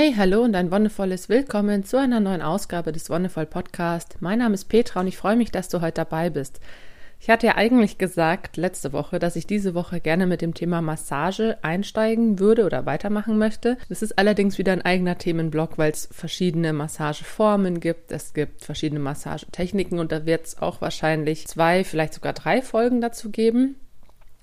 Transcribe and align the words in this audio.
Hey, 0.00 0.14
hallo 0.16 0.42
und 0.42 0.54
ein 0.54 0.70
wundervolles 0.70 1.28
Willkommen 1.28 1.82
zu 1.82 1.98
einer 1.98 2.20
neuen 2.20 2.40
Ausgabe 2.40 2.92
des 2.92 3.10
Wonderful 3.10 3.46
Podcast. 3.46 4.18
Mein 4.20 4.38
Name 4.38 4.54
ist 4.54 4.66
Petra 4.66 5.00
und 5.00 5.08
ich 5.08 5.16
freue 5.16 5.34
mich, 5.34 5.50
dass 5.50 5.68
du 5.68 5.80
heute 5.80 5.94
dabei 5.94 6.30
bist. 6.30 6.60
Ich 7.18 7.28
hatte 7.30 7.48
ja 7.48 7.56
eigentlich 7.56 7.98
gesagt 7.98 8.56
letzte 8.56 8.92
Woche, 8.92 9.18
dass 9.18 9.34
ich 9.34 9.48
diese 9.48 9.74
Woche 9.74 9.98
gerne 9.98 10.28
mit 10.28 10.40
dem 10.40 10.54
Thema 10.54 10.82
Massage 10.82 11.58
einsteigen 11.62 12.38
würde 12.38 12.64
oder 12.64 12.86
weitermachen 12.86 13.38
möchte. 13.38 13.76
Das 13.88 14.02
ist 14.02 14.16
allerdings 14.20 14.56
wieder 14.56 14.72
ein 14.72 14.82
eigener 14.82 15.18
Themenblock, 15.18 15.78
weil 15.78 15.90
es 15.90 16.08
verschiedene 16.12 16.72
Massageformen 16.72 17.80
gibt. 17.80 18.12
Es 18.12 18.34
gibt 18.34 18.64
verschiedene 18.64 19.00
Massagetechniken 19.00 19.98
und 19.98 20.12
da 20.12 20.24
wird 20.26 20.46
es 20.46 20.58
auch 20.58 20.80
wahrscheinlich 20.80 21.48
zwei, 21.48 21.82
vielleicht 21.82 22.14
sogar 22.14 22.34
drei 22.34 22.62
Folgen 22.62 23.00
dazu 23.00 23.30
geben. 23.30 23.74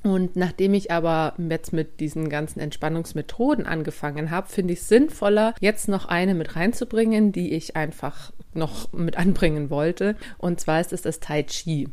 Und 0.05 0.35
nachdem 0.35 0.75
ich 0.75 0.91
aber 0.91 1.33
jetzt 1.49 1.73
mit 1.73 1.99
diesen 1.99 2.29
ganzen 2.29 2.59
Entspannungsmethoden 2.59 3.65
angefangen 3.65 4.29
habe, 4.29 4.47
finde 4.47 4.73
ich 4.73 4.81
es 4.81 4.87
sinnvoller, 4.87 5.55
jetzt 5.59 5.87
noch 5.87 6.05
eine 6.05 6.35
mit 6.35 6.55
reinzubringen, 6.55 7.31
die 7.31 7.53
ich 7.53 7.75
einfach 7.75 8.31
noch 8.53 8.93
mit 8.93 9.17
anbringen 9.17 9.71
wollte. 9.71 10.15
Und 10.37 10.59
zwar 10.59 10.79
ist 10.79 10.93
es 10.93 11.01
das 11.01 11.19
Tai 11.21 11.41
Chi. 11.41 11.89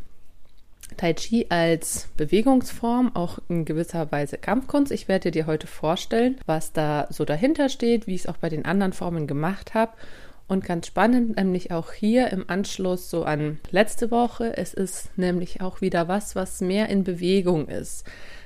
Tai 0.98 1.15
Chi 1.15 1.47
als 1.48 2.09
Bewegungsform, 2.19 3.16
auch 3.16 3.38
in 3.48 3.65
gewisser 3.65 4.13
Weise 4.13 4.37
Kampfkunst. 4.37 4.93
Ich 4.93 5.09
werde 5.09 5.30
dir 5.30 5.47
heute 5.47 5.66
vorstellen, 5.66 6.37
was 6.45 6.74
da 6.74 7.07
so 7.09 7.24
dahinter 7.24 7.71
steht, 7.71 8.07
wie 8.07 8.15
ich 8.15 8.23
es 8.23 8.27
auch 8.27 8.37
bei 8.37 8.51
den 8.51 8.66
anderen 8.66 8.93
Formen 8.93 9.27
gemacht 9.27 9.73
habe 9.73 9.93
und 10.52 10.65
ganz 10.65 10.87
spannend, 10.87 11.37
nämlich 11.37 11.73
auch 11.73 11.92
hier 11.92 12.30
im 12.30 12.45
Anschluss 12.48 13.09
so 13.09 13.24
an 13.24 13.59
letzte 13.70 14.10
Woche. 14.10 14.56
Es 14.56 14.74
ist 14.74 15.09
nämlich 15.16 15.62
auch 15.62 15.80
wieder 15.80 16.09
was, 16.09 16.37
was 16.37 16.60
mehr 16.60 16.91
in 16.91 17.05
Bewegung 17.05 17.69
ist. 17.69 18.05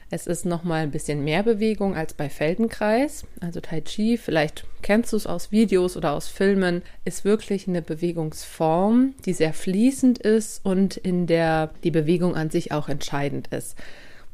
Es 0.08 0.28
ist 0.28 0.46
nochmal 0.46 0.84
ein 0.84 0.92
bisschen 0.92 1.24
mehr 1.24 1.42
Bewegung 1.42 1.96
als 1.96 2.14
bei 2.14 2.30
Feldenkreis. 2.30 3.24
Also 3.40 3.58
Tai 3.58 3.80
Chi, 3.80 4.18
vielleicht 4.18 4.64
kennst 4.82 5.12
du 5.12 5.16
es 5.16 5.26
aus 5.26 5.50
Videos 5.50 5.96
oder 5.96 6.12
aus 6.12 6.28
Filmen, 6.28 6.82
ist 7.04 7.24
wirklich 7.24 7.66
eine 7.66 7.82
Bewegungsform, 7.82 9.14
die 9.24 9.32
sehr 9.32 9.52
fließend 9.52 10.18
ist 10.18 10.64
und 10.64 10.96
in 10.96 11.26
der 11.26 11.70
die 11.82 11.90
Bewegung 11.90 12.36
an 12.36 12.50
sich 12.50 12.70
auch 12.70 12.88
entscheidend 12.88 13.48
ist. 13.48 13.76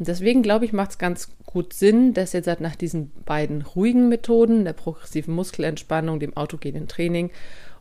Und 0.02 0.08
deswegen 0.08 0.42
glaube 0.42 0.64
ich, 0.64 0.72
macht 0.72 0.90
es 0.90 0.98
ganz 0.98 1.28
gut 1.46 1.72
Sinn, 1.74 2.12
dass 2.12 2.32
jetzt 2.32 2.48
halt 2.48 2.60
nach 2.60 2.74
diesen 2.74 3.12
beiden 3.24 3.62
ruhigen 3.62 4.08
Methoden, 4.08 4.64
der 4.64 4.72
progressiven 4.72 5.32
Muskelentspannung, 5.32 6.18
dem 6.18 6.36
autogenen 6.36 6.88
Training 6.88 7.30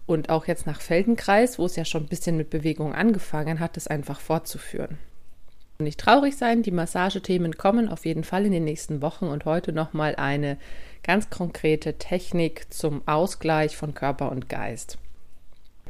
und 0.05 0.29
auch 0.29 0.45
jetzt 0.45 0.67
nach 0.67 0.81
Feldenkreis, 0.81 1.57
wo 1.57 1.65
es 1.65 1.75
ja 1.75 1.83
schon 1.83 2.03
ein 2.03 2.09
bisschen 2.09 2.37
mit 2.37 2.51
Bewegung 2.51 2.93
angefangen 2.93 3.59
hat, 3.59 3.75
das 3.75 3.87
einfach 3.87 4.19
fortzuführen. 4.19 4.99
Nicht 5.79 5.99
traurig 5.99 6.37
sein, 6.37 6.61
die 6.61 6.69
Massagethemen 6.69 7.57
kommen 7.57 7.89
auf 7.89 8.05
jeden 8.05 8.23
Fall 8.23 8.45
in 8.45 8.51
den 8.51 8.65
nächsten 8.65 9.01
Wochen 9.01 9.25
und 9.25 9.45
heute 9.45 9.73
nochmal 9.73 10.15
eine 10.15 10.59
ganz 11.01 11.31
konkrete 11.31 11.95
Technik 11.97 12.71
zum 12.71 13.01
Ausgleich 13.07 13.75
von 13.75 13.95
Körper 13.95 14.31
und 14.31 14.47
Geist. 14.47 14.99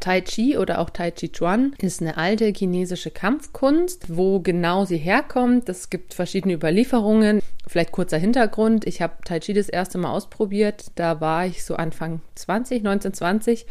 Tai 0.02 0.22
Chi 0.22 0.58
oder 0.58 0.80
auch 0.80 0.90
Tai 0.90 1.12
Chi 1.12 1.32
Chuan 1.32 1.74
ist 1.78 2.02
eine 2.02 2.18
alte 2.18 2.46
chinesische 2.46 3.12
Kampfkunst. 3.12 4.18
Wo 4.18 4.42
genau 4.42 4.84
sie 4.84 4.98
herkommt, 4.98 5.70
es 5.70 5.90
gibt 5.90 6.14
verschiedene 6.14 6.56
Überlieferungen. 6.56 7.42
Vielleicht 7.68 7.94
kurzer 7.94 8.18
Hintergrund. 8.18 8.86
Ich 8.86 9.02
habe 9.02 9.14
Tai 9.24 9.40
Chi 9.40 9.54
das 9.54 9.70
erste 9.70 9.98
Mal 9.98 10.12
ausprobiert. 10.12 10.88
Da 10.96 11.22
war 11.22 11.46
ich 11.46 11.64
so 11.64 11.76
Anfang 11.76 12.22
20, 12.36 12.80
1920. 12.80 13.66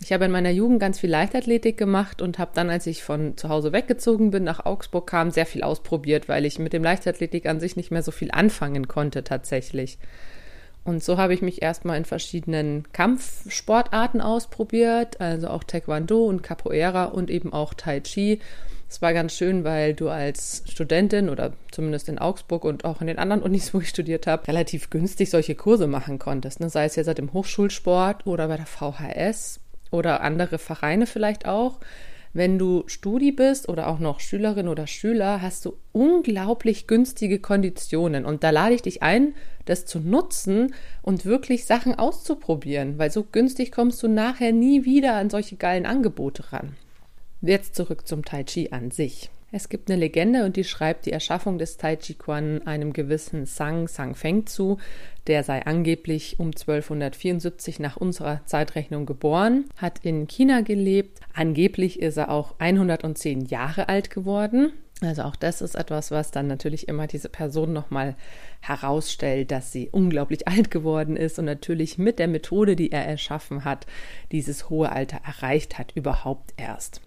Ich 0.00 0.12
habe 0.12 0.24
in 0.24 0.30
meiner 0.30 0.50
Jugend 0.50 0.80
ganz 0.80 0.98
viel 0.98 1.10
Leichtathletik 1.10 1.76
gemacht 1.76 2.20
und 2.20 2.38
habe 2.38 2.50
dann, 2.54 2.68
als 2.68 2.86
ich 2.86 3.04
von 3.04 3.36
zu 3.36 3.48
Hause 3.48 3.72
weggezogen 3.72 4.30
bin, 4.30 4.42
nach 4.42 4.64
Augsburg 4.66 5.06
kam, 5.06 5.30
sehr 5.30 5.46
viel 5.46 5.62
ausprobiert, 5.62 6.28
weil 6.28 6.44
ich 6.44 6.58
mit 6.58 6.72
dem 6.72 6.82
Leichtathletik 6.82 7.46
an 7.46 7.60
sich 7.60 7.76
nicht 7.76 7.90
mehr 7.90 8.02
so 8.02 8.10
viel 8.10 8.30
anfangen 8.30 8.88
konnte 8.88 9.22
tatsächlich. 9.22 9.98
Und 10.84 11.02
so 11.02 11.16
habe 11.16 11.32
ich 11.32 11.40
mich 11.40 11.62
erstmal 11.62 11.96
in 11.96 12.04
verschiedenen 12.04 12.84
Kampfsportarten 12.92 14.20
ausprobiert, 14.20 15.20
also 15.20 15.48
auch 15.48 15.64
Taekwondo 15.64 16.24
und 16.24 16.42
Capoeira 16.42 17.06
und 17.06 17.30
eben 17.30 17.52
auch 17.52 17.72
Tai 17.72 18.00
Chi. 18.00 18.40
Es 18.88 19.00
war 19.00 19.14
ganz 19.14 19.34
schön, 19.34 19.64
weil 19.64 19.94
du 19.94 20.10
als 20.10 20.62
Studentin 20.68 21.30
oder 21.30 21.54
zumindest 21.72 22.08
in 22.08 22.18
Augsburg 22.18 22.64
und 22.64 22.84
auch 22.84 23.00
in 23.00 23.06
den 23.06 23.18
anderen 23.18 23.42
Unis, 23.42 23.72
wo 23.74 23.80
ich 23.80 23.88
studiert 23.88 24.26
habe, 24.26 24.46
relativ 24.46 24.90
günstig 24.90 25.30
solche 25.30 25.54
Kurse 25.54 25.86
machen 25.86 26.18
konntest. 26.18 26.60
Ne? 26.60 26.68
Sei 26.68 26.84
es 26.84 26.96
jetzt 26.96 27.18
im 27.18 27.32
Hochschulsport 27.32 28.26
oder 28.26 28.48
bei 28.48 28.58
der 28.58 28.66
VHS 28.66 29.60
oder 29.90 30.20
andere 30.20 30.58
Vereine 30.58 31.06
vielleicht 31.06 31.46
auch. 31.46 31.80
Wenn 32.34 32.58
du 32.58 32.82
Studi 32.88 33.30
bist 33.30 33.68
oder 33.68 33.86
auch 33.86 34.00
noch 34.00 34.18
Schülerin 34.18 34.66
oder 34.66 34.88
Schüler, 34.88 35.40
hast 35.40 35.64
du 35.64 35.76
unglaublich 35.92 36.88
günstige 36.88 37.38
Konditionen. 37.38 38.24
Und 38.24 38.42
da 38.42 38.50
lade 38.50 38.74
ich 38.74 38.82
dich 38.82 39.04
ein, 39.04 39.34
das 39.66 39.86
zu 39.86 40.00
nutzen 40.00 40.74
und 41.00 41.24
wirklich 41.24 41.64
Sachen 41.64 41.94
auszuprobieren, 41.94 42.98
weil 42.98 43.12
so 43.12 43.22
günstig 43.22 43.70
kommst 43.70 44.02
du 44.02 44.08
nachher 44.08 44.52
nie 44.52 44.84
wieder 44.84 45.14
an 45.14 45.30
solche 45.30 45.54
geilen 45.54 45.86
Angebote 45.86 46.52
ran. 46.52 46.74
Jetzt 47.40 47.76
zurück 47.76 48.06
zum 48.08 48.24
Tai 48.24 48.42
Chi 48.42 48.70
an 48.72 48.90
sich. 48.90 49.30
Es 49.56 49.68
gibt 49.68 49.88
eine 49.88 50.00
Legende 50.00 50.44
und 50.44 50.56
die 50.56 50.64
schreibt 50.64 51.06
die 51.06 51.12
Erschaffung 51.12 51.58
des 51.58 51.76
Tai 51.76 51.94
Chi 51.94 52.14
Quan 52.14 52.66
einem 52.66 52.92
gewissen 52.92 53.46
Sang 53.46 53.86
Sang 53.86 54.16
Feng 54.16 54.46
zu. 54.46 54.78
Der 55.28 55.44
sei 55.44 55.64
angeblich 55.64 56.40
um 56.40 56.48
1274 56.48 57.78
nach 57.78 57.96
unserer 57.96 58.44
Zeitrechnung 58.46 59.06
geboren, 59.06 59.66
hat 59.76 60.00
in 60.02 60.26
China 60.26 60.62
gelebt. 60.62 61.20
Angeblich 61.34 62.00
ist 62.00 62.16
er 62.16 62.30
auch 62.30 62.56
110 62.58 63.44
Jahre 63.44 63.88
alt 63.88 64.10
geworden. 64.10 64.72
Also 65.02 65.22
auch 65.22 65.36
das 65.36 65.62
ist 65.62 65.76
etwas, 65.76 66.10
was 66.10 66.32
dann 66.32 66.48
natürlich 66.48 66.88
immer 66.88 67.06
diese 67.06 67.28
Person 67.28 67.72
nochmal 67.72 68.16
herausstellt, 68.60 69.52
dass 69.52 69.70
sie 69.70 69.88
unglaublich 69.88 70.48
alt 70.48 70.72
geworden 70.72 71.16
ist 71.16 71.38
und 71.38 71.44
natürlich 71.44 71.96
mit 71.96 72.18
der 72.18 72.26
Methode, 72.26 72.74
die 72.74 72.90
er 72.90 73.06
erschaffen 73.06 73.64
hat, 73.64 73.86
dieses 74.32 74.68
hohe 74.68 74.90
Alter 74.90 75.20
erreicht 75.24 75.78
hat 75.78 75.92
überhaupt 75.94 76.54
erst. 76.56 77.00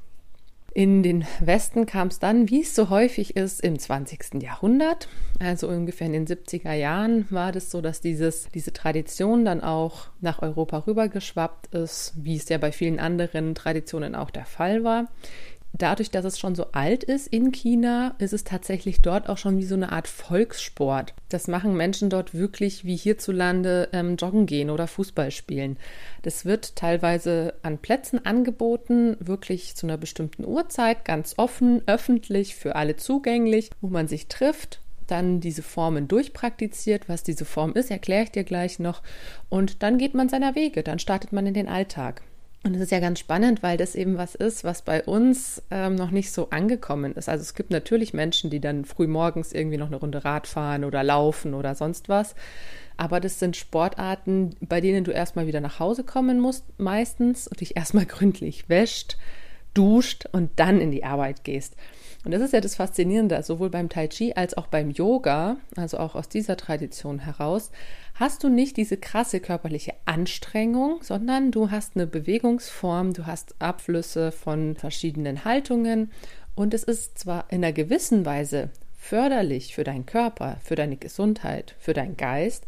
In 0.73 1.01
den 1.01 1.25
Westen 1.39 1.85
kam 1.85 2.09
es 2.09 2.19
dann, 2.19 2.49
wie 2.49 2.61
es 2.61 2.75
so 2.75 2.89
häufig 2.89 3.35
ist, 3.35 3.61
im 3.61 3.79
20. 3.79 4.43
Jahrhundert. 4.43 5.07
Also 5.39 5.67
ungefähr 5.67 6.07
in 6.07 6.13
den 6.13 6.27
70er 6.27 6.73
Jahren 6.73 7.25
war 7.29 7.51
das 7.51 7.71
so, 7.71 7.81
dass 7.81 8.01
dieses, 8.01 8.49
diese 8.53 8.73
Tradition 8.73 9.43
dann 9.43 9.61
auch 9.61 10.07
nach 10.21 10.41
Europa 10.41 10.83
rübergeschwappt 10.85 11.73
ist, 11.73 12.13
wie 12.17 12.35
es 12.35 12.49
ja 12.49 12.57
bei 12.57 12.71
vielen 12.71 12.99
anderen 12.99 13.55
Traditionen 13.55 14.13
auch 14.13 14.29
der 14.29 14.45
Fall 14.45 14.83
war 14.83 15.07
dadurch, 15.77 16.11
dass 16.11 16.25
es 16.25 16.39
schon 16.39 16.55
so 16.55 16.67
alt 16.71 17.03
ist 17.03 17.27
in 17.27 17.51
China, 17.51 18.15
ist 18.19 18.33
es 18.33 18.43
tatsächlich 18.43 19.01
dort 19.01 19.29
auch 19.29 19.37
schon 19.37 19.57
wie 19.57 19.65
so 19.65 19.75
eine 19.75 19.91
Art 19.91 20.07
Volkssport. 20.07 21.13
Das 21.29 21.47
machen 21.47 21.75
Menschen 21.75 22.09
dort 22.09 22.33
wirklich 22.33 22.85
wie 22.85 22.95
hierzulande 22.95 23.89
ähm, 23.93 24.15
joggen 24.15 24.45
gehen 24.45 24.69
oder 24.69 24.87
Fußball 24.87 25.31
spielen. 25.31 25.77
Das 26.23 26.45
wird 26.45 26.75
teilweise 26.75 27.53
an 27.61 27.77
Plätzen 27.77 28.25
angeboten, 28.25 29.17
wirklich 29.19 29.75
zu 29.75 29.87
einer 29.87 29.97
bestimmten 29.97 30.45
Uhrzeit, 30.45 31.05
ganz 31.05 31.35
offen, 31.37 31.81
öffentlich, 31.85 32.55
für 32.55 32.75
alle 32.75 32.95
zugänglich, 32.95 33.69
wo 33.81 33.87
man 33.87 34.07
sich 34.07 34.27
trifft 34.27 34.81
dann 35.07 35.39
diese 35.39 35.63
Formen 35.63 36.07
durchpraktiziert. 36.07 37.07
Was 37.09 37.23
diese 37.23 37.45
Form 37.45 37.73
ist, 37.73 37.89
erkläre 37.89 38.23
ich 38.23 38.31
dir 38.31 38.43
gleich 38.43 38.77
noch. 38.77 39.01
Und 39.49 39.81
dann 39.81 39.97
geht 39.97 40.13
man 40.13 40.29
seiner 40.29 40.53
Wege, 40.53 40.83
dann 40.83 40.99
startet 40.99 41.31
man 41.31 41.47
in 41.47 41.53
den 41.53 41.69
Alltag. 41.69 42.21
Und 42.63 42.75
es 42.75 42.81
ist 42.81 42.91
ja 42.91 42.99
ganz 42.99 43.19
spannend, 43.19 43.63
weil 43.63 43.77
das 43.77 43.95
eben 43.95 44.17
was 44.17 44.35
ist, 44.35 44.63
was 44.63 44.81
bei 44.81 45.03
uns 45.03 45.61
ähm, 45.71 45.95
noch 45.95 46.11
nicht 46.11 46.31
so 46.31 46.49
angekommen 46.49 47.13
ist. 47.13 47.29
Also 47.29 47.43
es 47.43 47.53
gibt 47.53 47.71
natürlich 47.71 48.13
Menschen, 48.13 48.49
die 48.49 48.59
dann 48.59 48.83
früh 48.83 49.07
morgens 49.07 49.53
irgendwie 49.53 49.77
noch 49.77 49.87
eine 49.87 49.97
Runde 49.97 50.25
Rad 50.25 50.47
fahren 50.47 50.83
oder 50.83 51.03
laufen 51.03 51.53
oder 51.53 51.75
sonst 51.75 52.09
was. 52.09 52.35
Aber 52.97 53.19
das 53.19 53.39
sind 53.39 53.55
Sportarten, 53.55 54.55
bei 54.59 54.81
denen 54.81 55.03
du 55.03 55.11
erstmal 55.11 55.47
wieder 55.47 55.61
nach 55.61 55.79
Hause 55.79 56.03
kommen 56.03 56.39
musst, 56.39 56.65
meistens, 56.79 57.47
und 57.47 57.61
dich 57.61 57.77
erstmal 57.77 58.05
gründlich 58.07 58.67
wäscht, 58.69 59.17
duscht 59.73 60.27
und 60.31 60.49
dann 60.57 60.81
in 60.81 60.91
die 60.91 61.03
Arbeit 61.03 61.43
gehst. 61.43 61.75
Und 62.25 62.31
das 62.31 62.41
ist 62.41 62.51
ja 62.51 62.59
das 62.59 62.75
Faszinierende, 62.75 63.41
sowohl 63.43 63.69
beim 63.69 63.87
Tai 63.87 64.07
Chi 64.07 64.33
als 64.35 64.57
auch 64.57 64.67
beim 64.67 64.89
Yoga, 64.89 65.57
also 65.77 65.97
auch 65.97 66.15
aus 66.15 66.27
dieser 66.27 66.57
Tradition 66.57 67.19
heraus, 67.19 67.71
hast 68.19 68.43
du 68.43 68.49
nicht 68.49 68.77
diese 68.77 68.97
krasse 68.97 69.39
körperliche 69.39 69.93
Anstrengung, 70.05 71.01
sondern 71.03 71.51
du 71.51 71.71
hast 71.71 71.95
eine 71.95 72.07
Bewegungsform, 72.07 73.13
du 73.13 73.25
hast 73.25 73.55
Abflüsse 73.59 74.31
von 74.31 74.75
verschiedenen 74.75 75.45
Haltungen 75.45 76.11
und 76.55 76.73
es 76.73 76.83
ist 76.83 77.19
zwar 77.19 77.45
in 77.49 77.63
einer 77.63 77.73
gewissen 77.73 78.25
Weise 78.25 78.69
förderlich 78.97 79.75
für 79.75 79.83
deinen 79.83 80.07
Körper, 80.07 80.57
für 80.63 80.75
deine 80.75 80.97
Gesundheit, 80.97 81.75
für 81.79 81.93
deinen 81.93 82.17
Geist, 82.17 82.65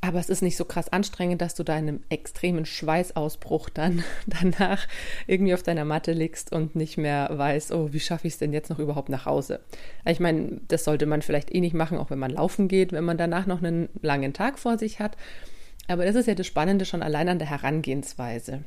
aber 0.00 0.18
es 0.18 0.28
ist 0.28 0.42
nicht 0.42 0.56
so 0.56 0.64
krass 0.64 0.88
anstrengend, 0.88 1.40
dass 1.40 1.54
du 1.54 1.64
da 1.64 1.76
in 1.76 1.88
einem 1.88 2.00
extremen 2.10 2.66
Schweißausbruch 2.66 3.70
dann 3.70 4.04
danach 4.26 4.86
irgendwie 5.26 5.54
auf 5.54 5.62
deiner 5.62 5.84
Matte 5.84 6.12
liegst 6.12 6.52
und 6.52 6.76
nicht 6.76 6.96
mehr 6.96 7.28
weißt, 7.32 7.72
oh, 7.72 7.92
wie 7.92 8.00
schaffe 8.00 8.26
ich 8.26 8.34
es 8.34 8.38
denn 8.38 8.52
jetzt 8.52 8.70
noch 8.70 8.78
überhaupt 8.78 9.08
nach 9.08 9.26
Hause? 9.26 9.60
Ich 10.04 10.20
meine, 10.20 10.60
das 10.68 10.84
sollte 10.84 11.06
man 11.06 11.22
vielleicht 11.22 11.54
eh 11.54 11.60
nicht 11.60 11.74
machen, 11.74 11.98
auch 11.98 12.10
wenn 12.10 12.18
man 12.18 12.30
laufen 12.30 12.68
geht, 12.68 12.92
wenn 12.92 13.04
man 13.04 13.18
danach 13.18 13.46
noch 13.46 13.62
einen 13.62 13.88
langen 14.02 14.32
Tag 14.32 14.58
vor 14.58 14.78
sich 14.78 15.00
hat. 15.00 15.16
Aber 15.88 16.04
das 16.04 16.14
ist 16.14 16.26
ja 16.26 16.34
das 16.34 16.46
Spannende 16.46 16.84
schon 16.84 17.02
allein 17.02 17.28
an 17.28 17.38
der 17.38 17.50
Herangehensweise. 17.50 18.64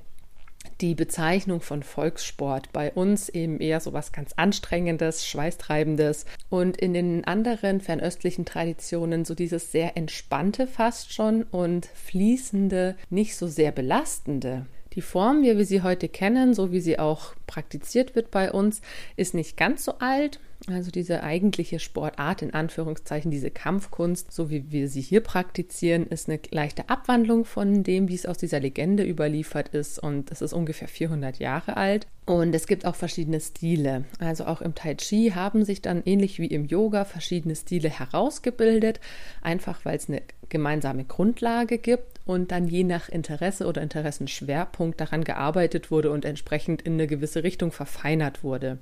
Die 0.82 0.96
Bezeichnung 0.96 1.62
von 1.62 1.84
Volkssport. 1.84 2.72
Bei 2.72 2.92
uns 2.92 3.30
eben 3.30 3.60
eher 3.60 3.80
so 3.80 3.94
was 3.94 4.12
ganz 4.12 4.34
Anstrengendes, 4.36 5.28
Schweißtreibendes 5.28 6.26
und 6.50 6.78
in 6.78 6.94
den 6.94 7.26
anderen 7.26 7.82
fernöstlichen 7.82 8.46
Traditionen 8.46 9.26
so 9.26 9.36
dieses 9.36 9.72
sehr 9.72 9.98
entspannte 9.98 10.68
fast 10.68 11.14
schon 11.14 11.44
und 11.44 11.86
fließende, 11.86 12.96
nicht 13.10 13.36
so 13.36 13.48
sehr 13.48 13.72
belastende. 13.72 14.66
Die 14.94 15.02
Form, 15.02 15.44
wie 15.44 15.56
wir 15.56 15.66
sie 15.66 15.84
heute 15.84 16.10
kennen, 16.10 16.54
so 16.54 16.72
wie 16.72 16.82
sie 16.82 16.98
auch 16.98 17.36
praktiziert 17.46 18.16
wird 18.16 18.32
bei 18.32 18.52
uns, 18.52 18.82
ist 19.16 19.34
nicht 19.34 19.56
ganz 19.56 19.86
so 19.86 19.94
alt. 20.00 20.40
Also 20.68 20.92
diese 20.92 21.24
eigentliche 21.24 21.80
Sportart 21.80 22.42
in 22.42 22.54
Anführungszeichen, 22.54 23.32
diese 23.32 23.50
Kampfkunst, 23.50 24.32
so 24.32 24.50
wie 24.50 24.72
wir 24.72 24.90
sie 24.90 25.02
hier 25.02 25.22
praktizieren, 25.22 26.06
ist 26.08 26.28
eine 26.28 26.40
leichte 26.52 26.90
Abwandlung 26.90 27.46
von 27.46 27.84
dem, 27.84 28.10
wie 28.10 28.16
es 28.16 28.26
aus 28.26 28.38
dieser 28.38 28.60
Legende 28.60 29.04
überliefert 29.04 29.70
ist. 29.70 30.00
Und 30.00 30.32
es 30.32 30.42
ist 30.42 30.54
ungefähr 30.54 30.88
400 30.88 31.40
Jahre 31.40 31.78
alt. 31.78 32.08
Und 32.26 32.54
es 32.54 32.68
gibt 32.68 32.86
auch 32.86 32.96
verschiedene 32.96 33.40
Stile. 33.40 34.04
Also 34.20 34.46
auch 34.46 34.62
im 34.62 34.76
Tai 34.76 34.96
Chi 34.96 35.32
haben 35.34 35.64
sich 35.64 35.82
dann 35.82 36.04
ähnlich 36.06 36.40
wie 36.40 36.48
im 36.48 36.66
Yoga 36.66 37.06
verschiedene 37.06 37.56
Stile 37.56 37.90
herausgebildet, 37.90 39.00
einfach 39.42 39.86
weil 39.86 39.98
es 39.98 40.10
eine 40.10 40.22
gemeinsame 40.50 41.06
Grundlage 41.06 41.78
gibt 41.78 42.19
und 42.30 42.52
dann 42.52 42.68
je 42.68 42.84
nach 42.84 43.10
Interesse 43.10 43.66
oder 43.66 43.82
Interessenschwerpunkt 43.82 45.02
daran 45.02 45.24
gearbeitet 45.24 45.90
wurde 45.90 46.12
und 46.12 46.26
entsprechend 46.26 46.84
in 46.84 46.94
eine 46.94 47.08
gewisse 47.08 47.44
Richtung 47.44 47.72
verfeinert 47.72 48.44
wurde. 48.44 48.78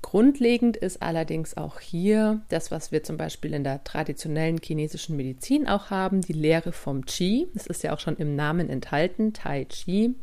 Grundlegend 0.00 0.76
ist 0.76 1.02
allerdings 1.02 1.56
auch 1.56 1.80
hier 1.80 2.40
das, 2.50 2.70
was 2.70 2.92
wir 2.92 3.02
zum 3.02 3.16
Beispiel 3.16 3.52
in 3.52 3.64
der 3.64 3.82
traditionellen 3.82 4.60
chinesischen 4.62 5.16
Medizin 5.16 5.66
auch 5.66 5.90
haben, 5.90 6.20
die 6.20 6.34
Lehre 6.34 6.70
vom 6.70 7.04
Qi. 7.04 7.48
Das 7.52 7.66
ist 7.66 7.82
ja 7.82 7.92
auch 7.92 8.00
schon 8.00 8.16
im 8.16 8.36
Namen 8.36 8.70
enthalten, 8.70 9.32
Tai 9.32 9.64
Chi. 9.64 10.14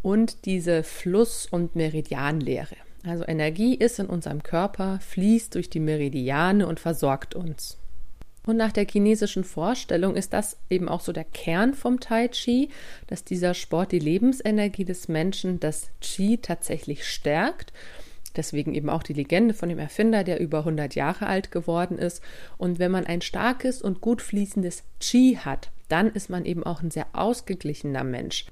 Und 0.00 0.46
diese 0.46 0.82
Fluss- 0.82 1.46
und 1.50 1.76
Meridianlehre. 1.76 2.76
Also 3.04 3.24
Energie 3.28 3.74
ist 3.74 3.98
in 3.98 4.06
unserem 4.06 4.42
Körper, 4.42 4.98
fließt 5.00 5.54
durch 5.54 5.68
die 5.68 5.80
Meridiane 5.80 6.66
und 6.66 6.80
versorgt 6.80 7.34
uns. 7.34 7.76
Und 8.46 8.56
nach 8.56 8.72
der 8.72 8.86
chinesischen 8.86 9.44
Vorstellung 9.44 10.14
ist 10.14 10.32
das 10.32 10.56
eben 10.70 10.88
auch 10.88 11.00
so 11.00 11.12
der 11.12 11.24
Kern 11.24 11.74
vom 11.74 11.98
Tai 12.00 12.28
Chi, 12.28 12.70
dass 13.08 13.24
dieser 13.24 13.54
Sport 13.54 13.92
die 13.92 13.98
Lebensenergie 13.98 14.84
des 14.84 15.08
Menschen, 15.08 15.58
das 15.60 15.90
Qi 16.00 16.38
tatsächlich 16.38 17.04
stärkt. 17.04 17.72
Deswegen 18.36 18.74
eben 18.74 18.88
auch 18.88 19.02
die 19.02 19.14
Legende 19.14 19.52
von 19.52 19.68
dem 19.68 19.78
Erfinder, 19.78 20.22
der 20.22 20.40
über 20.40 20.58
100 20.60 20.94
Jahre 20.94 21.26
alt 21.26 21.50
geworden 21.50 21.98
ist. 21.98 22.22
Und 22.56 22.78
wenn 22.78 22.92
man 22.92 23.06
ein 23.06 23.20
starkes 23.20 23.82
und 23.82 24.00
gut 24.00 24.22
fließendes 24.22 24.84
Qi 25.00 25.38
hat, 25.42 25.70
dann 25.88 26.10
ist 26.10 26.30
man 26.30 26.44
eben 26.44 26.62
auch 26.64 26.82
ein 26.82 26.90
sehr 26.90 27.06
ausgeglichener 27.14 28.04
Mensch. 28.04 28.46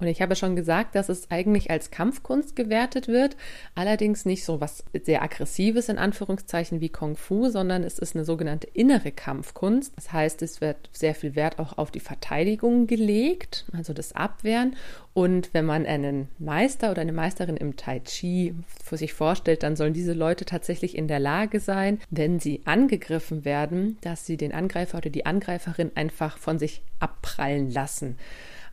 Und 0.00 0.06
ich 0.06 0.22
habe 0.22 0.36
schon 0.36 0.54
gesagt, 0.54 0.94
dass 0.94 1.08
es 1.08 1.30
eigentlich 1.30 1.70
als 1.70 1.90
Kampfkunst 1.90 2.54
gewertet 2.54 3.08
wird, 3.08 3.36
allerdings 3.74 4.24
nicht 4.24 4.44
so 4.44 4.60
was 4.60 4.84
sehr 5.02 5.22
aggressives 5.22 5.88
in 5.88 5.98
Anführungszeichen 5.98 6.80
wie 6.80 6.88
Kung 6.88 7.16
Fu, 7.16 7.48
sondern 7.48 7.82
es 7.82 7.98
ist 7.98 8.14
eine 8.14 8.24
sogenannte 8.24 8.68
innere 8.68 9.10
Kampfkunst. 9.10 9.92
Das 9.96 10.12
heißt, 10.12 10.42
es 10.42 10.60
wird 10.60 10.88
sehr 10.92 11.14
viel 11.14 11.34
Wert 11.34 11.58
auch 11.58 11.78
auf 11.78 11.90
die 11.90 12.00
Verteidigung 12.00 12.86
gelegt, 12.86 13.64
also 13.72 13.92
das 13.92 14.12
Abwehren. 14.12 14.76
Und 15.14 15.52
wenn 15.52 15.64
man 15.64 15.84
einen 15.84 16.28
Meister 16.38 16.92
oder 16.92 17.02
eine 17.02 17.12
Meisterin 17.12 17.56
im 17.56 17.76
Tai 17.76 17.98
Chi 18.00 18.54
für 18.84 18.96
sich 18.96 19.14
vorstellt, 19.14 19.64
dann 19.64 19.74
sollen 19.74 19.94
diese 19.94 20.12
Leute 20.12 20.44
tatsächlich 20.44 20.96
in 20.96 21.08
der 21.08 21.18
Lage 21.18 21.58
sein, 21.58 21.98
wenn 22.10 22.38
sie 22.38 22.60
angegriffen 22.66 23.44
werden, 23.44 23.98
dass 24.02 24.26
sie 24.26 24.36
den 24.36 24.52
Angreifer 24.52 24.98
oder 24.98 25.10
die 25.10 25.26
Angreiferin 25.26 25.90
einfach 25.96 26.38
von 26.38 26.60
sich 26.60 26.82
abprallen 27.00 27.72
lassen. 27.72 28.16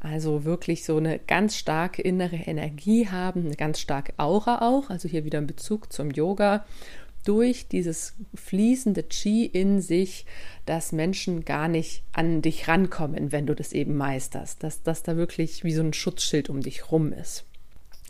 Also 0.06 0.46
wirklich 0.46 0.86
so 0.86 0.98
eine 0.98 1.18
ganz 1.18 1.58
starke 1.58 2.00
innere 2.00 2.36
Energie 2.36 3.10
haben, 3.10 3.48
eine 3.48 3.56
ganz 3.56 3.80
starke 3.80 4.14
Aura 4.18 4.62
auch, 4.62 4.92
also 4.92 5.10
hier 5.10 5.26
wieder 5.26 5.40
ein 5.40 5.48
Bezug 5.48 5.92
zum 5.92 6.12
Yoga, 6.12 6.64
durch 7.24 7.68
dieses 7.68 8.14
fließende 8.36 9.02
Qi 9.02 9.48
in 9.48 9.82
sich, 9.82 10.28
dass 10.68 10.92
Menschen 10.92 11.44
gar 11.44 11.68
nicht 11.68 12.04
an 12.14 12.44
dich 12.44 12.68
rankommen, 12.68 13.32
wenn 13.32 13.48
du 13.48 13.56
das 13.56 13.74
eben 13.74 13.96
meisterst, 13.98 14.62
dass 14.62 14.84
das 14.84 15.02
da 15.02 15.18
wirklich 15.18 15.64
wie 15.64 15.74
so 15.74 15.82
ein 15.82 15.94
Schutzschild 15.94 16.52
um 16.52 16.62
dich 16.62 16.92
rum 16.92 17.12
ist. 17.12 17.44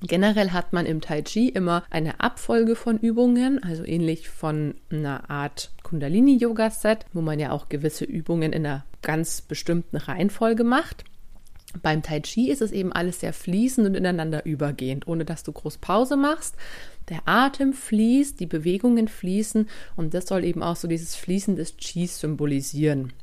Generell 0.02 0.50
hat 0.50 0.74
man 0.74 0.86
im 0.86 1.00
Tai 1.00 1.22
Chi 1.22 1.48
immer 1.48 1.86
eine 1.90 2.20
Abfolge 2.20 2.76
von 2.76 2.98
Übungen, 2.98 3.64
also 3.64 3.86
ähnlich 3.86 4.28
von 4.28 4.76
einer 4.92 5.30
Art 5.30 5.72
Kundalini-Yoga-Set, 5.84 7.06
wo 7.14 7.22
man 7.22 7.40
ja 7.40 7.52
auch 7.52 7.70
gewisse 7.70 8.04
Übungen 8.04 8.52
in 8.52 8.66
einer 8.66 8.84
ganz 9.02 9.40
bestimmten 9.40 9.96
Reihenfolge 9.96 10.66
macht. 10.66 11.06
Beim 11.81 12.01
Tai 12.01 12.19
Chi 12.22 12.50
ist 12.50 12.62
es 12.62 12.72
eben 12.72 12.92
alles 12.92 13.19
sehr 13.19 13.33
fließend 13.33 13.88
und 13.88 13.95
ineinander 13.95 14.45
übergehend, 14.45 15.07
ohne 15.07 15.25
dass 15.25 15.44
du 15.44 15.51
groß 15.51 15.77
Pause 15.77 16.18
machst. 16.18 16.56
Der 17.10 17.22
Atem 17.25 17.74
fließt, 17.74 18.39
die 18.39 18.48
Bewegungen 18.48 19.07
fließen 19.07 19.69
und 19.95 20.13
das 20.13 20.27
soll 20.27 20.44
eben 20.44 20.63
auch 20.63 20.75
so 20.75 20.88
dieses 20.88 21.16
Fließen 21.16 21.56
des 21.56 21.77
Qis 21.77 22.19
symbolisieren. 22.19 23.13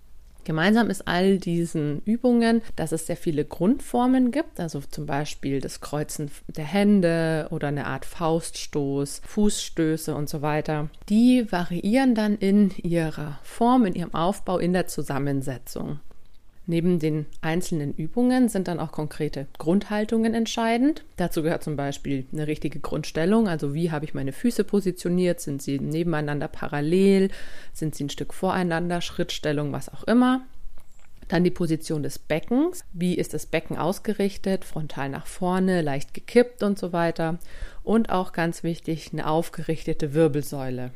Gemeinsam 0.45 0.91
ist 0.91 1.07
all 1.07 1.39
diesen 1.39 2.03
Übungen, 2.05 2.63
dass 2.75 2.91
es 2.91 3.07
sehr 3.07 3.17
viele 3.17 3.45
Grundformen 3.45 4.33
gibt, 4.33 4.59
also 4.59 4.81
zum 4.81 5.07
Beispiel 5.07 5.61
das 5.61 5.81
Kreuzen 5.81 6.33
der 6.49 6.65
Hände 6.65 7.47
oder 7.51 7.69
eine 7.69 7.87
Art 7.87 8.05
Fauststoß, 8.05 9.23
Fußstöße 9.25 10.15
und 10.15 10.29
so 10.29 10.43
weiter. 10.43 10.89
Die 11.09 11.47
variieren 11.51 12.17
dann 12.17 12.37
in 12.37 12.71
ihrer 12.83 13.39
Form, 13.45 13.87
in 13.87 13.95
ihrem 13.95 14.15
Aufbau, 14.15 14.59
in 14.59 14.73
der 14.73 14.89
Zusammensetzung. 14.89 16.01
Neben 16.67 17.01
den 17.01 17.27
einzelnen 17.41 17.93
Übungen 17.93 18.49
sind 18.49 18.69
dann 18.69 18.79
auch 18.79 18.93
konkrete 18.93 19.47
Grundhaltungen 19.59 20.33
entscheidend. 20.33 21.05
Dazu 21.17 21.43
gehört 21.43 21.65
zum 21.65 21.75
Beispiel 21.75 22.25
eine 22.33 22.47
richtige 22.47 22.79
Grundstellung, 22.79 23.49
also 23.49 23.75
wie 23.75 23.91
habe 23.91 24.05
ich 24.05 24.15
meine 24.15 24.33
Füße 24.33 24.63
positioniert, 24.63 25.41
sind 25.41 25.61
sie 25.61 25.81
nebeneinander 25.81 26.47
parallel, 26.47 27.31
sind 27.73 27.97
sie 27.97 28.05
ein 28.05 28.11
Stück 28.11 28.33
voreinander, 28.33 29.01
Schrittstellung, 29.01 29.73
was 29.73 29.89
auch 29.89 30.05
immer. 30.05 30.43
Dann 31.27 31.45
die 31.45 31.51
Position 31.51 32.03
des 32.03 32.19
Beckens, 32.19 32.85
wie 32.93 33.15
ist 33.15 33.35
das 33.35 33.47
Becken 33.47 33.77
ausgerichtet, 33.77 34.65
frontal 34.65 35.09
nach 35.09 35.27
vorne, 35.27 35.83
leicht 35.83 36.15
gekippt 36.15 36.63
und 36.63 36.79
so 36.79 36.93
weiter. 36.93 37.39
Und 37.83 38.11
auch 38.11 38.33
ganz 38.33 38.63
wichtig, 38.63 39.11
eine 39.13 39.27
aufgerichtete 39.27 40.15
Wirbelsäule. 40.15 40.93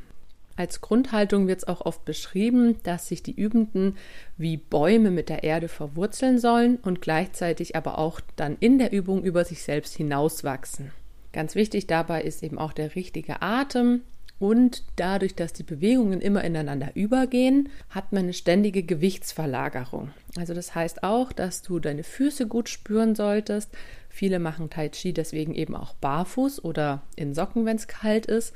Als 0.57 0.81
Grundhaltung 0.81 1.47
wird 1.47 1.59
es 1.59 1.69
auch 1.69 1.83
oft 1.83 2.05
beschrieben, 2.05 2.77
dass 2.83 3.09
sich 3.09 3.23
die 3.23 3.35
Übenden 3.35 3.97
wie 4.39 4.57
Bäume 4.57 5.11
mit 5.11 5.29
der 5.29 5.45
Erde 5.45 5.69
verwurzeln 5.69 6.39
sollen 6.39 6.77
und 6.77 7.03
gleichzeitig 7.03 7.77
aber 7.77 7.99
auch 7.99 8.21
dann 8.37 8.57
in 8.61 8.79
der 8.79 8.93
Übung 8.93 9.23
über 9.23 9.45
sich 9.45 9.63
selbst 9.63 9.95
hinauswachsen. 9.97 10.93
Ganz 11.33 11.55
wichtig 11.55 11.87
dabei 11.87 12.23
ist 12.23 12.43
eben 12.43 12.59
auch 12.59 12.73
der 12.73 12.95
richtige 12.95 13.43
Atem 13.43 14.01
und 14.39 14.85
dadurch, 14.97 15.35
dass 15.35 15.53
die 15.53 15.63
Bewegungen 15.63 16.21
immer 16.21 16.45
ineinander 16.45 16.91
übergehen, 16.95 17.71
hat 17.91 18.13
man 18.13 18.25
eine 18.25 18.33
ständige 18.33 18.83
Gewichtsverlagerung. 18.83 20.11
Also 20.37 20.55
das 20.55 20.75
heißt 20.75 21.03
auch, 21.03 21.33
dass 21.33 21.63
du 21.63 21.79
deine 21.79 22.03
Füße 22.03 22.47
gut 22.47 22.69
spüren 22.71 23.15
solltest. 23.15 23.71
Viele 24.09 24.39
machen 24.39 24.69
Tai 24.71 24.89
Chi 24.91 25.13
deswegen 25.13 25.55
eben 25.55 25.75
auch 25.75 25.95
barfuß 25.95 26.65
oder 26.65 27.03
in 27.17 27.35
Socken, 27.35 27.65
wenn 27.67 27.77
es 27.77 27.89
kalt 27.89 28.27
ist 28.27 28.55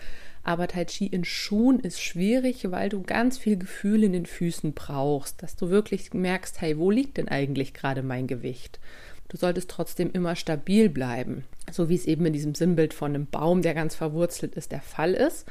aber 0.50 0.66
Tai 0.66 0.84
Chi 0.84 1.06
in 1.06 1.24
Schuhen 1.24 1.78
ist 1.78 2.02
schwierig, 2.02 2.68
weil 2.72 2.88
du 2.88 3.02
ganz 3.02 3.38
viel 3.38 3.56
Gefühl 3.56 4.02
in 4.02 4.12
den 4.12 4.26
Füßen 4.26 4.72
brauchst, 4.72 5.44
dass 5.44 5.54
du 5.54 5.70
wirklich 5.70 6.12
merkst, 6.12 6.60
hey, 6.60 6.76
wo 6.76 6.90
liegt 6.90 7.18
denn 7.18 7.28
eigentlich 7.28 7.72
gerade 7.72 8.02
mein 8.02 8.26
Gewicht? 8.26 8.80
Du 9.28 9.36
solltest 9.36 9.70
trotzdem 9.70 10.10
immer 10.10 10.34
stabil 10.34 10.88
bleiben, 10.88 11.44
so 11.70 11.88
wie 11.88 11.94
es 11.94 12.06
eben 12.06 12.26
in 12.26 12.32
diesem 12.32 12.56
Sinnbild 12.56 12.94
von 12.94 13.14
einem 13.14 13.26
Baum, 13.26 13.62
der 13.62 13.74
ganz 13.74 13.94
verwurzelt 13.94 14.56
ist, 14.56 14.72
der 14.72 14.80
Fall 14.80 15.14
ist. 15.14 15.46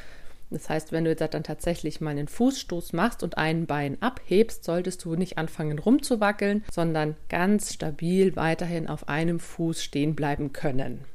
Das 0.50 0.68
heißt, 0.68 0.92
wenn 0.92 1.06
du 1.06 1.12
jetzt 1.12 1.22
dann 1.34 1.44
tatsächlich 1.44 2.02
mal 2.02 2.10
einen 2.10 2.28
Fußstoß 2.28 2.92
machst 2.92 3.24
und 3.24 3.38
ein 3.38 3.68
Bein 3.68 4.02
abhebst, 4.02 4.66
solltest 4.66 5.06
du 5.06 5.16
nicht 5.16 5.38
anfangen 5.38 5.80
rumzuwackeln, 5.80 6.66
sondern 6.74 7.16
ganz 7.30 7.74
stabil 7.74 8.36
weiterhin 8.36 8.88
auf 8.88 9.08
einem 9.08 9.40
Fuß 9.40 9.82
stehen 9.82 10.14
bleiben 10.14 10.52
können. 10.52 11.06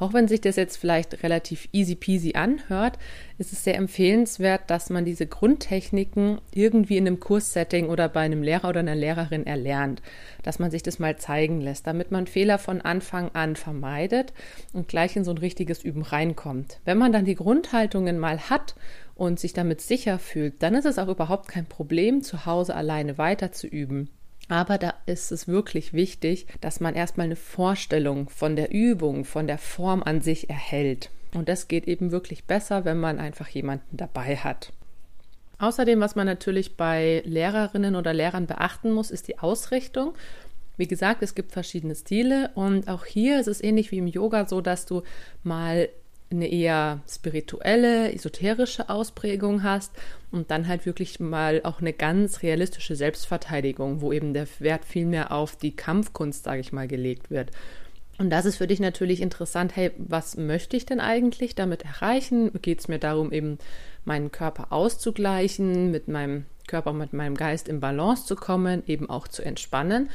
Auch 0.00 0.14
wenn 0.14 0.28
sich 0.28 0.40
das 0.40 0.56
jetzt 0.56 0.78
vielleicht 0.78 1.22
relativ 1.22 1.68
easy 1.72 1.94
peasy 1.94 2.32
anhört, 2.34 2.98
ist 3.36 3.52
es 3.52 3.64
sehr 3.64 3.76
empfehlenswert, 3.76 4.62
dass 4.68 4.88
man 4.88 5.04
diese 5.04 5.26
Grundtechniken 5.26 6.40
irgendwie 6.54 6.96
in 6.96 7.06
einem 7.06 7.20
Kurssetting 7.20 7.90
oder 7.90 8.08
bei 8.08 8.20
einem 8.20 8.42
Lehrer 8.42 8.70
oder 8.70 8.80
einer 8.80 8.94
Lehrerin 8.94 9.46
erlernt, 9.46 10.00
dass 10.42 10.58
man 10.58 10.70
sich 10.70 10.82
das 10.82 11.00
mal 11.00 11.18
zeigen 11.18 11.60
lässt, 11.60 11.86
damit 11.86 12.12
man 12.12 12.26
Fehler 12.26 12.58
von 12.58 12.80
Anfang 12.80 13.30
an 13.34 13.56
vermeidet 13.56 14.32
und 14.72 14.88
gleich 14.88 15.16
in 15.16 15.24
so 15.24 15.32
ein 15.32 15.38
richtiges 15.38 15.84
Üben 15.84 16.00
reinkommt. 16.00 16.80
Wenn 16.86 16.96
man 16.96 17.12
dann 17.12 17.26
die 17.26 17.34
Grundhaltungen 17.34 18.18
mal 18.18 18.48
hat 18.48 18.76
und 19.14 19.38
sich 19.38 19.52
damit 19.52 19.82
sicher 19.82 20.18
fühlt, 20.18 20.62
dann 20.62 20.74
ist 20.74 20.86
es 20.86 20.98
auch 20.98 21.08
überhaupt 21.08 21.46
kein 21.48 21.66
Problem, 21.66 22.22
zu 22.22 22.46
Hause 22.46 22.74
alleine 22.74 23.18
weiter 23.18 23.52
zu 23.52 23.66
üben. 23.66 24.08
Aber 24.50 24.78
da 24.78 24.94
ist 25.06 25.30
es 25.30 25.46
wirklich 25.46 25.92
wichtig, 25.92 26.46
dass 26.60 26.80
man 26.80 26.96
erstmal 26.96 27.26
eine 27.26 27.36
Vorstellung 27.36 28.28
von 28.28 28.56
der 28.56 28.72
Übung, 28.72 29.24
von 29.24 29.46
der 29.46 29.58
Form 29.58 30.02
an 30.02 30.22
sich 30.22 30.50
erhält. 30.50 31.08
Und 31.34 31.48
das 31.48 31.68
geht 31.68 31.86
eben 31.86 32.10
wirklich 32.10 32.46
besser, 32.46 32.84
wenn 32.84 32.98
man 32.98 33.20
einfach 33.20 33.46
jemanden 33.46 33.96
dabei 33.96 34.34
hat. 34.34 34.72
Außerdem, 35.60 36.00
was 36.00 36.16
man 36.16 36.26
natürlich 36.26 36.76
bei 36.76 37.22
Lehrerinnen 37.24 37.94
oder 37.94 38.12
Lehrern 38.12 38.48
beachten 38.48 38.90
muss, 38.90 39.12
ist 39.12 39.28
die 39.28 39.38
Ausrichtung. 39.38 40.14
Wie 40.76 40.88
gesagt, 40.88 41.22
es 41.22 41.36
gibt 41.36 41.52
verschiedene 41.52 41.94
Stile 41.94 42.50
und 42.56 42.88
auch 42.88 43.04
hier 43.04 43.38
ist 43.38 43.46
es 43.46 43.62
ähnlich 43.62 43.92
wie 43.92 43.98
im 43.98 44.08
Yoga 44.08 44.48
so, 44.48 44.60
dass 44.60 44.84
du 44.84 45.04
mal 45.44 45.88
eine 46.30 46.48
eher 46.48 47.00
spirituelle, 47.08 48.12
esoterische 48.12 48.88
Ausprägung 48.88 49.62
hast 49.62 49.92
und 50.30 50.50
dann 50.50 50.68
halt 50.68 50.86
wirklich 50.86 51.18
mal 51.18 51.60
auch 51.64 51.80
eine 51.80 51.92
ganz 51.92 52.42
realistische 52.42 52.94
Selbstverteidigung, 52.94 54.00
wo 54.00 54.12
eben 54.12 54.32
der 54.32 54.46
Wert 54.60 54.84
viel 54.84 55.06
mehr 55.06 55.32
auf 55.32 55.56
die 55.56 55.74
Kampfkunst, 55.74 56.44
sage 56.44 56.60
ich 56.60 56.72
mal, 56.72 56.86
gelegt 56.86 57.30
wird. 57.30 57.50
Und 58.18 58.30
das 58.30 58.44
ist 58.44 58.56
für 58.56 58.66
dich 58.66 58.80
natürlich 58.80 59.22
interessant, 59.22 59.74
hey, 59.74 59.92
was 59.96 60.36
möchte 60.36 60.76
ich 60.76 60.84
denn 60.84 61.00
eigentlich 61.00 61.54
damit 61.54 61.84
erreichen? 61.84 62.50
Geht 62.60 62.80
es 62.80 62.88
mir 62.88 62.98
darum, 62.98 63.32
eben 63.32 63.58
meinen 64.04 64.30
Körper 64.30 64.72
auszugleichen, 64.72 65.90
mit 65.90 66.06
meinem 66.06 66.44
Körper, 66.66 66.92
mit 66.92 67.12
meinem 67.12 67.34
Geist 67.34 67.66
in 67.66 67.80
Balance 67.80 68.26
zu 68.26 68.36
kommen, 68.36 68.82
eben 68.86 69.08
auch 69.08 69.26
zu 69.26 69.42
entspannen? 69.42 70.10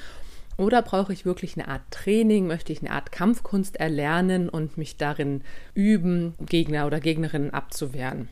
Oder 0.57 0.81
brauche 0.81 1.12
ich 1.12 1.25
wirklich 1.25 1.57
eine 1.57 1.67
Art 1.67 1.81
Training? 1.91 2.47
Möchte 2.47 2.71
ich 2.71 2.81
eine 2.81 2.91
Art 2.91 3.12
Kampfkunst 3.12 3.75
erlernen 3.77 4.47
und 4.47 4.77
mich 4.77 4.97
darin 4.97 5.41
üben, 5.74 6.33
Gegner 6.39 6.88
oder 6.88 7.00
Gegnerinnen 7.00 7.53
abzuwehren? 7.53 8.29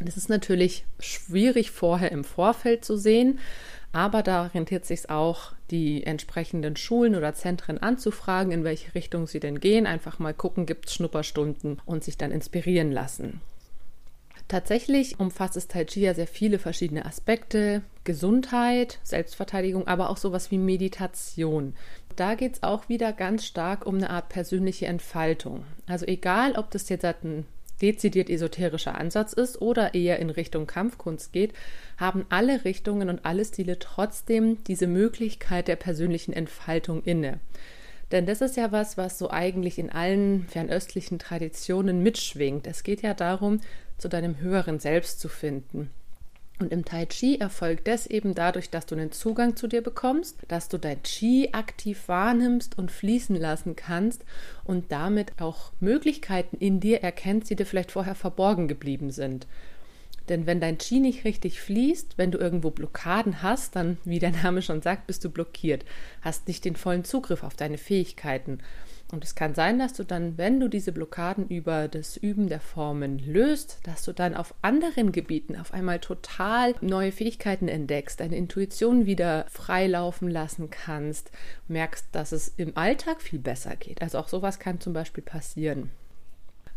Das 0.00 0.16
ist 0.16 0.28
natürlich 0.28 0.84
schwierig 0.98 1.70
vorher 1.70 2.10
im 2.10 2.24
Vorfeld 2.24 2.84
zu 2.84 2.96
sehen, 2.96 3.38
aber 3.92 4.22
da 4.22 4.44
rentiert 4.46 4.86
sich 4.86 5.10
auch, 5.10 5.52
die 5.70 6.04
entsprechenden 6.04 6.76
Schulen 6.76 7.14
oder 7.14 7.34
Zentren 7.34 7.78
anzufragen, 7.78 8.52
in 8.52 8.64
welche 8.64 8.94
Richtung 8.94 9.26
sie 9.26 9.40
denn 9.40 9.60
gehen. 9.60 9.86
Einfach 9.86 10.18
mal 10.18 10.34
gucken, 10.34 10.66
gibt 10.66 10.86
es 10.86 10.94
Schnupperstunden 10.94 11.80
und 11.84 12.04
sich 12.04 12.16
dann 12.16 12.30
inspirieren 12.30 12.92
lassen. 12.92 13.40
Tatsächlich 14.50 15.20
umfasst 15.20 15.56
es 15.56 15.68
Tai 15.68 15.84
Chi 15.84 16.00
ja 16.00 16.12
sehr 16.12 16.26
viele 16.26 16.58
verschiedene 16.58 17.04
Aspekte. 17.04 17.82
Gesundheit, 18.02 18.98
Selbstverteidigung, 19.04 19.86
aber 19.86 20.10
auch 20.10 20.16
sowas 20.16 20.50
wie 20.50 20.58
Meditation. 20.58 21.74
Da 22.16 22.34
geht 22.34 22.54
es 22.54 22.62
auch 22.64 22.88
wieder 22.88 23.12
ganz 23.12 23.46
stark 23.46 23.86
um 23.86 23.94
eine 23.94 24.10
Art 24.10 24.28
persönliche 24.28 24.86
Entfaltung. 24.86 25.62
Also 25.86 26.04
egal, 26.04 26.56
ob 26.56 26.68
das 26.72 26.88
jetzt 26.88 27.04
ein 27.04 27.46
dezidiert 27.80 28.28
esoterischer 28.28 28.98
Ansatz 28.98 29.34
ist 29.34 29.62
oder 29.62 29.94
eher 29.94 30.18
in 30.18 30.30
Richtung 30.30 30.66
Kampfkunst 30.66 31.32
geht, 31.32 31.52
haben 31.96 32.26
alle 32.28 32.64
Richtungen 32.64 33.08
und 33.08 33.24
alle 33.24 33.44
Stile 33.44 33.78
trotzdem 33.78 34.64
diese 34.64 34.88
Möglichkeit 34.88 35.68
der 35.68 35.76
persönlichen 35.76 36.32
Entfaltung 36.32 37.04
inne. 37.04 37.38
Denn 38.10 38.26
das 38.26 38.40
ist 38.40 38.56
ja 38.56 38.72
was, 38.72 38.96
was 38.96 39.16
so 39.16 39.30
eigentlich 39.30 39.78
in 39.78 39.90
allen 39.90 40.48
fernöstlichen 40.48 41.20
Traditionen 41.20 42.02
mitschwingt. 42.02 42.66
Es 42.66 42.82
geht 42.82 43.02
ja 43.02 43.14
darum, 43.14 43.60
zu 44.00 44.08
deinem 44.08 44.40
höheren 44.40 44.80
Selbst 44.80 45.20
zu 45.20 45.28
finden. 45.28 45.90
Und 46.60 46.72
im 46.72 46.84
Tai 46.84 47.06
Chi 47.06 47.38
erfolgt 47.40 47.88
das 47.88 48.06
eben 48.06 48.34
dadurch, 48.34 48.68
dass 48.68 48.84
du 48.84 48.94
einen 48.94 49.12
Zugang 49.12 49.56
zu 49.56 49.66
dir 49.66 49.80
bekommst, 49.80 50.36
dass 50.48 50.68
du 50.68 50.76
dein 50.76 51.02
Chi 51.02 51.48
aktiv 51.52 52.06
wahrnimmst 52.06 52.76
und 52.76 52.92
fließen 52.92 53.34
lassen 53.34 53.76
kannst 53.76 54.24
und 54.64 54.92
damit 54.92 55.40
auch 55.40 55.72
Möglichkeiten 55.80 56.58
in 56.58 56.78
dir 56.78 57.02
erkennst, 57.02 57.48
die 57.48 57.56
dir 57.56 57.64
vielleicht 57.64 57.92
vorher 57.92 58.14
verborgen 58.14 58.68
geblieben 58.68 59.10
sind. 59.10 59.46
Denn 60.28 60.46
wenn 60.46 60.60
dein 60.60 60.78
Chi 60.78 61.00
nicht 61.00 61.24
richtig 61.24 61.60
fließt, 61.60 62.18
wenn 62.18 62.30
du 62.30 62.38
irgendwo 62.38 62.70
Blockaden 62.70 63.42
hast, 63.42 63.74
dann, 63.74 63.96
wie 64.04 64.18
der 64.18 64.30
Name 64.30 64.60
schon 64.60 64.82
sagt, 64.82 65.06
bist 65.06 65.24
du 65.24 65.30
blockiert, 65.30 65.86
hast 66.20 66.46
nicht 66.46 66.66
den 66.66 66.76
vollen 66.76 67.04
Zugriff 67.04 67.42
auf 67.42 67.56
deine 67.56 67.78
Fähigkeiten. 67.78 68.58
Und 69.12 69.24
es 69.24 69.34
kann 69.34 69.54
sein, 69.54 69.78
dass 69.78 69.92
du 69.92 70.04
dann, 70.04 70.38
wenn 70.38 70.60
du 70.60 70.68
diese 70.68 70.92
Blockaden 70.92 71.48
über 71.48 71.88
das 71.88 72.16
Üben 72.16 72.48
der 72.48 72.60
Formen 72.60 73.18
löst, 73.18 73.78
dass 73.82 74.04
du 74.04 74.12
dann 74.12 74.34
auf 74.34 74.54
anderen 74.62 75.10
Gebieten 75.10 75.56
auf 75.56 75.74
einmal 75.74 75.98
total 75.98 76.74
neue 76.80 77.10
Fähigkeiten 77.10 77.68
entdeckst, 77.68 78.20
deine 78.20 78.36
Intuition 78.36 79.06
wieder 79.06 79.46
freilaufen 79.48 80.28
lassen 80.30 80.70
kannst, 80.70 81.30
merkst, 81.66 82.06
dass 82.12 82.32
es 82.32 82.54
im 82.56 82.76
Alltag 82.76 83.20
viel 83.20 83.40
besser 83.40 83.74
geht. 83.76 84.00
Also 84.00 84.18
auch 84.18 84.28
sowas 84.28 84.58
kann 84.58 84.80
zum 84.80 84.92
Beispiel 84.92 85.24
passieren. 85.24 85.90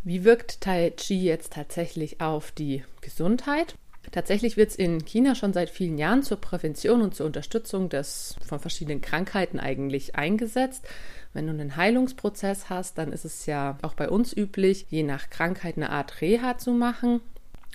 Wie 0.03 0.23
wirkt 0.23 0.61
Tai 0.61 0.91
Chi 0.97 1.23
jetzt 1.23 1.53
tatsächlich 1.53 2.19
auf 2.19 2.51
die 2.51 2.83
Gesundheit? 3.01 3.75
Tatsächlich 4.11 4.57
wird 4.57 4.71
es 4.71 4.75
in 4.75 5.05
China 5.05 5.33
schon 5.33 5.53
seit 5.53 5.69
vielen 5.69 5.97
Jahren 5.97 6.23
zur 6.23 6.37
Prävention 6.37 7.01
und 7.01 7.15
zur 7.15 7.25
Unterstützung 7.25 7.89
des, 7.89 8.35
von 8.45 8.59
verschiedenen 8.59 9.01
Krankheiten 9.01 9.59
eigentlich 9.59 10.15
eingesetzt. 10.15 10.85
Wenn 11.33 11.47
du 11.47 11.53
einen 11.53 11.75
Heilungsprozess 11.75 12.69
hast, 12.69 12.97
dann 12.97 13.11
ist 13.11 13.25
es 13.25 13.45
ja 13.45 13.77
auch 13.81 13.95
bei 13.95 14.09
uns 14.09 14.35
üblich, 14.35 14.85
je 14.89 15.03
nach 15.03 15.29
Krankheit 15.29 15.77
eine 15.77 15.89
Art 15.89 16.21
Reha 16.21 16.57
zu 16.57 16.71
machen. 16.71 17.21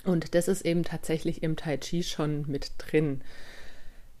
Und 0.05 0.33
das 0.33 0.47
ist 0.47 0.65
eben 0.65 0.83
tatsächlich 0.83 1.43
im 1.43 1.57
Tai 1.57 1.77
Chi 1.77 2.03
schon 2.03 2.45
mit 2.47 2.71
drin. 2.77 3.21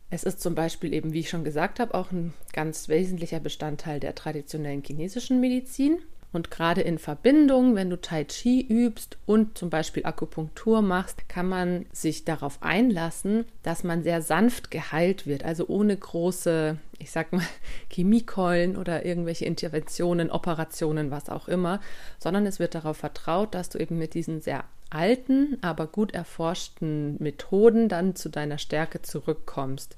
Es 0.09 0.23
ist 0.23 0.41
zum 0.41 0.55
Beispiel 0.55 0.93
eben, 0.93 1.13
wie 1.13 1.19
ich 1.19 1.29
schon 1.29 1.43
gesagt 1.43 1.79
habe, 1.79 1.93
auch 1.93 2.11
ein 2.11 2.33
ganz 2.51 2.89
wesentlicher 2.89 3.39
Bestandteil 3.39 3.99
der 3.99 4.15
traditionellen 4.15 4.83
chinesischen 4.83 5.39
Medizin. 5.39 5.99
Und 6.31 6.51
gerade 6.51 6.81
in 6.81 6.99
Verbindung, 6.99 7.75
wenn 7.75 7.89
du 7.89 7.99
Tai 7.99 8.23
Chi 8.25 8.61
übst 8.61 9.17
und 9.25 9.57
zum 9.57 9.71
Beispiel 9.71 10.05
Akupunktur 10.05 10.83
machst, 10.83 11.27
kann 11.27 11.49
man 11.49 11.87
sich 11.91 12.23
darauf 12.23 12.61
einlassen, 12.61 13.45
dass 13.63 13.83
man 13.83 14.03
sehr 14.03 14.21
sanft 14.21 14.69
geheilt 14.69 15.25
wird, 15.25 15.43
also 15.43 15.67
ohne 15.67 15.97
große, 15.97 16.77
ich 16.99 17.09
sag 17.09 17.33
mal, 17.33 17.45
Chemiekeulen 17.91 18.77
oder 18.77 19.05
irgendwelche 19.05 19.45
Interventionen, 19.45 20.29
Operationen, 20.29 21.09
was 21.09 21.29
auch 21.29 21.47
immer, 21.47 21.79
sondern 22.19 22.45
es 22.45 22.59
wird 22.59 22.75
darauf 22.75 22.97
vertraut, 22.97 23.55
dass 23.55 23.69
du 23.69 23.79
eben 23.79 23.97
mit 23.97 24.13
diesen 24.13 24.41
sehr 24.41 24.65
alten, 24.91 25.57
aber 25.61 25.87
gut 25.87 26.13
erforschten 26.13 27.15
Methoden 27.19 27.89
dann 27.89 28.15
zu 28.15 28.29
deiner 28.29 28.59
Stärke 28.59 29.01
zurückkommst. 29.01 29.95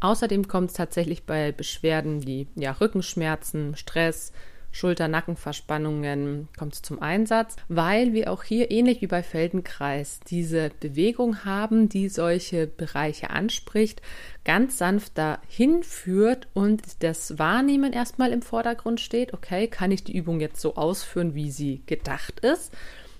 Außerdem 0.00 0.48
kommt 0.48 0.70
es 0.70 0.76
tatsächlich 0.76 1.24
bei 1.24 1.52
Beschwerden 1.52 2.26
wie 2.26 2.48
ja, 2.56 2.72
Rückenschmerzen, 2.72 3.76
Stress, 3.76 4.32
Schulter-Nackenverspannungen 4.72 6.48
kommt 6.58 6.74
zum 6.74 7.02
Einsatz, 7.02 7.56
weil 7.68 8.12
wir 8.12 8.32
auch 8.32 8.44
hier 8.44 8.70
ähnlich 8.70 9.00
wie 9.02 9.06
bei 9.06 9.22
Feldenkreis 9.22 10.20
diese 10.28 10.70
Bewegung 10.80 11.44
haben, 11.44 11.88
die 11.88 12.08
solche 12.08 12.66
Bereiche 12.66 13.30
anspricht, 13.30 14.00
ganz 14.44 14.78
sanft 14.78 15.18
dahin 15.18 15.82
führt 15.82 16.48
und 16.54 16.82
das 17.02 17.38
Wahrnehmen 17.38 17.92
erstmal 17.92 18.32
im 18.32 18.42
Vordergrund 18.42 19.00
steht. 19.00 19.34
Okay, 19.34 19.66
kann 19.66 19.90
ich 19.90 20.04
die 20.04 20.16
Übung 20.16 20.40
jetzt 20.40 20.60
so 20.60 20.76
ausführen, 20.76 21.34
wie 21.34 21.50
sie 21.50 21.82
gedacht 21.86 22.40
ist? 22.40 22.72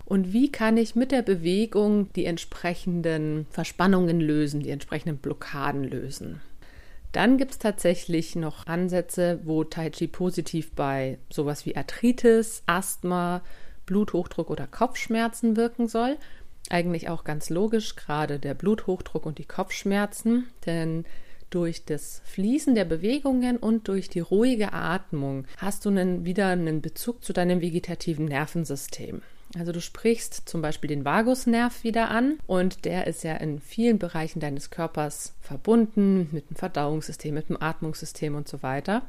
Und 0.04 0.32
wie 0.32 0.50
kann 0.50 0.76
ich 0.76 0.96
mit 0.96 1.12
der 1.12 1.22
Bewegung 1.22 2.12
die 2.14 2.24
entsprechenden 2.24 3.46
Verspannungen 3.50 4.20
lösen, 4.20 4.60
die 4.60 4.70
entsprechenden 4.70 5.18
Blockaden 5.18 5.84
lösen? 5.84 6.40
Dann 7.12 7.38
gibt 7.38 7.52
es 7.52 7.58
tatsächlich 7.58 8.36
noch 8.36 8.66
Ansätze, 8.66 9.40
wo 9.44 9.64
Tai 9.64 9.90
Chi 9.90 10.06
positiv 10.06 10.72
bei 10.72 11.18
sowas 11.28 11.66
wie 11.66 11.76
Arthritis, 11.76 12.62
Asthma, 12.66 13.42
Bluthochdruck 13.86 14.50
oder 14.50 14.68
Kopfschmerzen 14.68 15.56
wirken 15.56 15.88
soll. 15.88 16.16
Eigentlich 16.68 17.08
auch 17.08 17.24
ganz 17.24 17.50
logisch, 17.50 17.96
gerade 17.96 18.38
der 18.38 18.54
Bluthochdruck 18.54 19.26
und 19.26 19.38
die 19.38 19.44
Kopfschmerzen, 19.44 20.48
denn 20.66 21.04
durch 21.50 21.84
das 21.84 22.22
Fließen 22.26 22.76
der 22.76 22.84
Bewegungen 22.84 23.56
und 23.56 23.88
durch 23.88 24.08
die 24.08 24.20
ruhige 24.20 24.72
Atmung 24.72 25.46
hast 25.56 25.84
du 25.84 25.88
einen, 25.88 26.24
wieder 26.24 26.46
einen 26.46 26.80
Bezug 26.80 27.24
zu 27.24 27.32
deinem 27.32 27.60
vegetativen 27.60 28.26
Nervensystem. 28.26 29.22
Also 29.58 29.72
du 29.72 29.80
sprichst 29.80 30.48
zum 30.48 30.62
Beispiel 30.62 30.88
den 30.88 31.04
Vagusnerv 31.04 31.82
wieder 31.82 32.10
an 32.10 32.38
und 32.46 32.84
der 32.84 33.06
ist 33.06 33.24
ja 33.24 33.34
in 33.36 33.60
vielen 33.60 33.98
Bereichen 33.98 34.38
deines 34.38 34.70
Körpers 34.70 35.34
verbunden 35.40 36.28
mit 36.30 36.48
dem 36.50 36.56
Verdauungssystem, 36.56 37.34
mit 37.34 37.48
dem 37.48 37.60
Atmungssystem 37.60 38.36
und 38.36 38.48
so 38.48 38.62
weiter. 38.62 39.02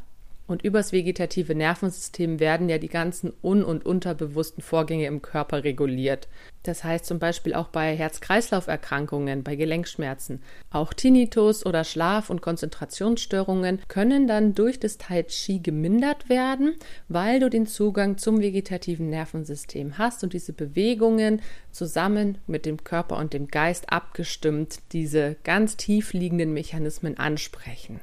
Und 0.51 0.63
übers 0.63 0.91
vegetative 0.91 1.55
Nervensystem 1.55 2.41
werden 2.41 2.67
ja 2.67 2.77
die 2.77 2.89
ganzen 2.89 3.31
un- 3.41 3.63
und 3.63 3.85
unterbewussten 3.85 4.61
Vorgänge 4.61 5.05
im 5.05 5.21
Körper 5.21 5.63
reguliert. 5.63 6.27
Das 6.63 6.83
heißt 6.83 7.05
zum 7.05 7.19
Beispiel 7.19 7.53
auch 7.53 7.69
bei 7.69 7.95
Herz-Kreislauf-Erkrankungen, 7.95 9.43
bei 9.43 9.55
Gelenkschmerzen. 9.55 10.43
Auch 10.69 10.91
Tinnitus 10.91 11.65
oder 11.65 11.85
Schlaf- 11.85 12.29
und 12.29 12.41
Konzentrationsstörungen 12.41 13.79
können 13.87 14.27
dann 14.27 14.53
durch 14.53 14.77
das 14.77 14.97
Tai 14.97 15.23
Chi 15.23 15.59
gemindert 15.59 16.27
werden, 16.27 16.75
weil 17.07 17.39
du 17.39 17.49
den 17.49 17.65
Zugang 17.65 18.17
zum 18.17 18.41
vegetativen 18.41 19.09
Nervensystem 19.09 19.97
hast 19.97 20.21
und 20.21 20.33
diese 20.33 20.51
Bewegungen 20.51 21.41
zusammen 21.71 22.39
mit 22.45 22.65
dem 22.65 22.83
Körper 22.83 23.15
und 23.15 23.31
dem 23.31 23.47
Geist 23.47 23.89
abgestimmt 23.89 24.79
diese 24.91 25.37
ganz 25.45 25.77
tief 25.77 26.11
liegenden 26.11 26.53
Mechanismen 26.53 27.17
ansprechen. 27.17 28.01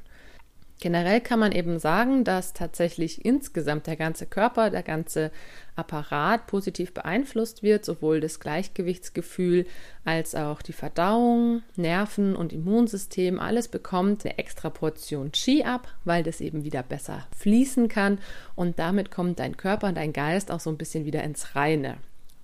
Generell 0.80 1.20
kann 1.20 1.40
man 1.40 1.50
eben 1.50 1.80
sagen, 1.80 2.22
dass 2.22 2.52
tatsächlich 2.52 3.24
insgesamt 3.24 3.88
der 3.88 3.96
ganze 3.96 4.26
Körper, 4.26 4.70
der 4.70 4.84
ganze 4.84 5.32
Apparat 5.74 6.46
positiv 6.46 6.94
beeinflusst 6.94 7.64
wird, 7.64 7.84
sowohl 7.84 8.20
das 8.20 8.38
Gleichgewichtsgefühl 8.38 9.66
als 10.04 10.36
auch 10.36 10.62
die 10.62 10.72
Verdauung, 10.72 11.62
Nerven 11.74 12.36
und 12.36 12.52
Immunsystem. 12.52 13.40
Alles 13.40 13.66
bekommt 13.66 14.24
eine 14.24 14.38
extra 14.38 14.70
Portion 14.70 15.32
Qi 15.32 15.64
ab, 15.64 15.88
weil 16.04 16.22
das 16.22 16.40
eben 16.40 16.62
wieder 16.62 16.84
besser 16.84 17.26
fließen 17.36 17.88
kann 17.88 18.18
und 18.54 18.78
damit 18.78 19.10
kommt 19.10 19.40
dein 19.40 19.56
Körper 19.56 19.88
und 19.88 19.96
dein 19.96 20.12
Geist 20.12 20.52
auch 20.52 20.60
so 20.60 20.70
ein 20.70 20.78
bisschen 20.78 21.04
wieder 21.04 21.24
ins 21.24 21.56
Reine. 21.56 21.96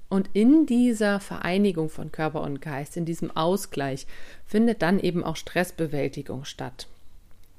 Und 0.08 0.30
in 0.32 0.66
dieser 0.66 1.20
Vereinigung 1.20 1.88
von 1.88 2.10
Körper 2.10 2.42
und 2.42 2.60
Geist, 2.60 2.96
in 2.96 3.04
diesem 3.04 3.30
Ausgleich, 3.30 4.06
findet 4.44 4.82
dann 4.82 4.98
eben 4.98 5.22
auch 5.24 5.36
Stressbewältigung 5.36 6.44
statt. 6.44 6.88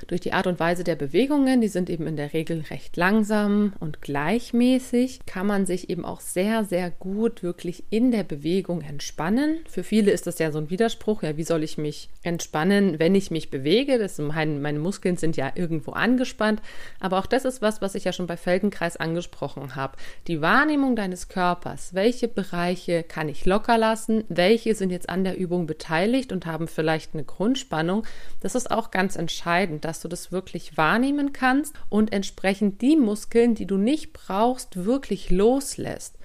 Durch 0.08 0.20
die 0.20 0.34
Art 0.34 0.46
und 0.46 0.60
Weise 0.60 0.84
der 0.84 0.96
Bewegungen, 0.96 1.62
die 1.62 1.70
sind 1.70 1.90
eben 1.90 2.06
in 2.06 2.18
der 2.18 2.34
Regel 2.34 2.66
recht 2.70 2.98
langsam 2.98 3.74
und 3.80 4.02
gleichmäßig, 4.02 5.22
kann 5.26 5.48
man 5.48 5.66
sich 5.66 5.90
eben 5.90 6.04
auch 6.04 6.20
sehr, 6.20 6.66
sehr 6.66 6.92
gut 6.92 7.44
wirklich 7.44 7.86
in 7.92 8.12
der 8.12 8.24
Bewegung 8.24 8.82
entspannen. 8.82 9.60
Für 9.70 9.84
viele 9.84 10.12
ist 10.12 10.28
das 10.28 10.38
ja 10.38 10.52
so 10.52 10.60
ein 10.60 10.70
Widerspruch. 10.70 11.24
Ja, 11.24 11.38
wie 11.38 11.44
soll 11.44 11.64
ich 11.64 11.78
mich 11.78 12.10
entspannen, 12.24 13.00
wenn 13.00 13.16
ich 13.16 13.32
mich 13.32 13.50
bewege? 13.50 13.98
Das, 13.98 14.18
mein, 14.18 14.62
meine 14.62 14.80
Muskeln 14.80 15.16
sind 15.16 15.38
ja 15.38 15.54
irgendwo 15.56 15.92
angespannt. 15.92 16.62
Aber 17.00 17.18
auch 17.18 17.26
das 17.26 17.46
ist 17.46 17.62
was, 17.62 17.82
was 17.82 17.96
ich 17.96 18.04
ja 18.04 18.12
schon 18.12 18.28
bei 18.28 18.38
Feldenkreis 18.38 18.98
angesprochen 18.98 19.76
habe. 19.76 19.96
Die 20.28 20.42
Wahrnehmung 20.42 20.98
deines 20.98 21.30
Körpers. 21.30 21.94
Welche 21.94 22.28
Bereiche 22.28 23.04
kann 23.04 23.30
ich 23.30 23.46
locker 23.46 23.78
lassen? 23.78 24.26
Welche 24.28 24.76
sind 24.76 24.90
jetzt 24.90 25.10
an 25.10 25.24
der 25.24 25.38
Übung 25.38 25.68
beteiligt 25.68 26.34
und 26.34 26.46
haben 26.46 26.68
vielleicht 26.68 27.14
eine 27.14 27.24
Grundspannung? 27.24 28.06
Das 28.42 28.56
ist 28.56 28.70
auch 28.70 28.92
ganz 28.92 29.16
entscheidend 29.16 29.86
dass 29.86 29.95
du 30.00 30.08
das 30.08 30.32
wirklich 30.32 30.78
wahrnehmen 30.78 31.34
kannst 31.34 31.76
und 31.90 32.14
entsprechend 32.14 32.82
die 32.82 32.96
Muskeln, 32.96 33.56
die 33.56 33.66
du 33.66 33.78
nicht 33.78 34.14
brauchst, 34.14 34.86
wirklich 34.86 35.30
loslässt. 35.30 36.18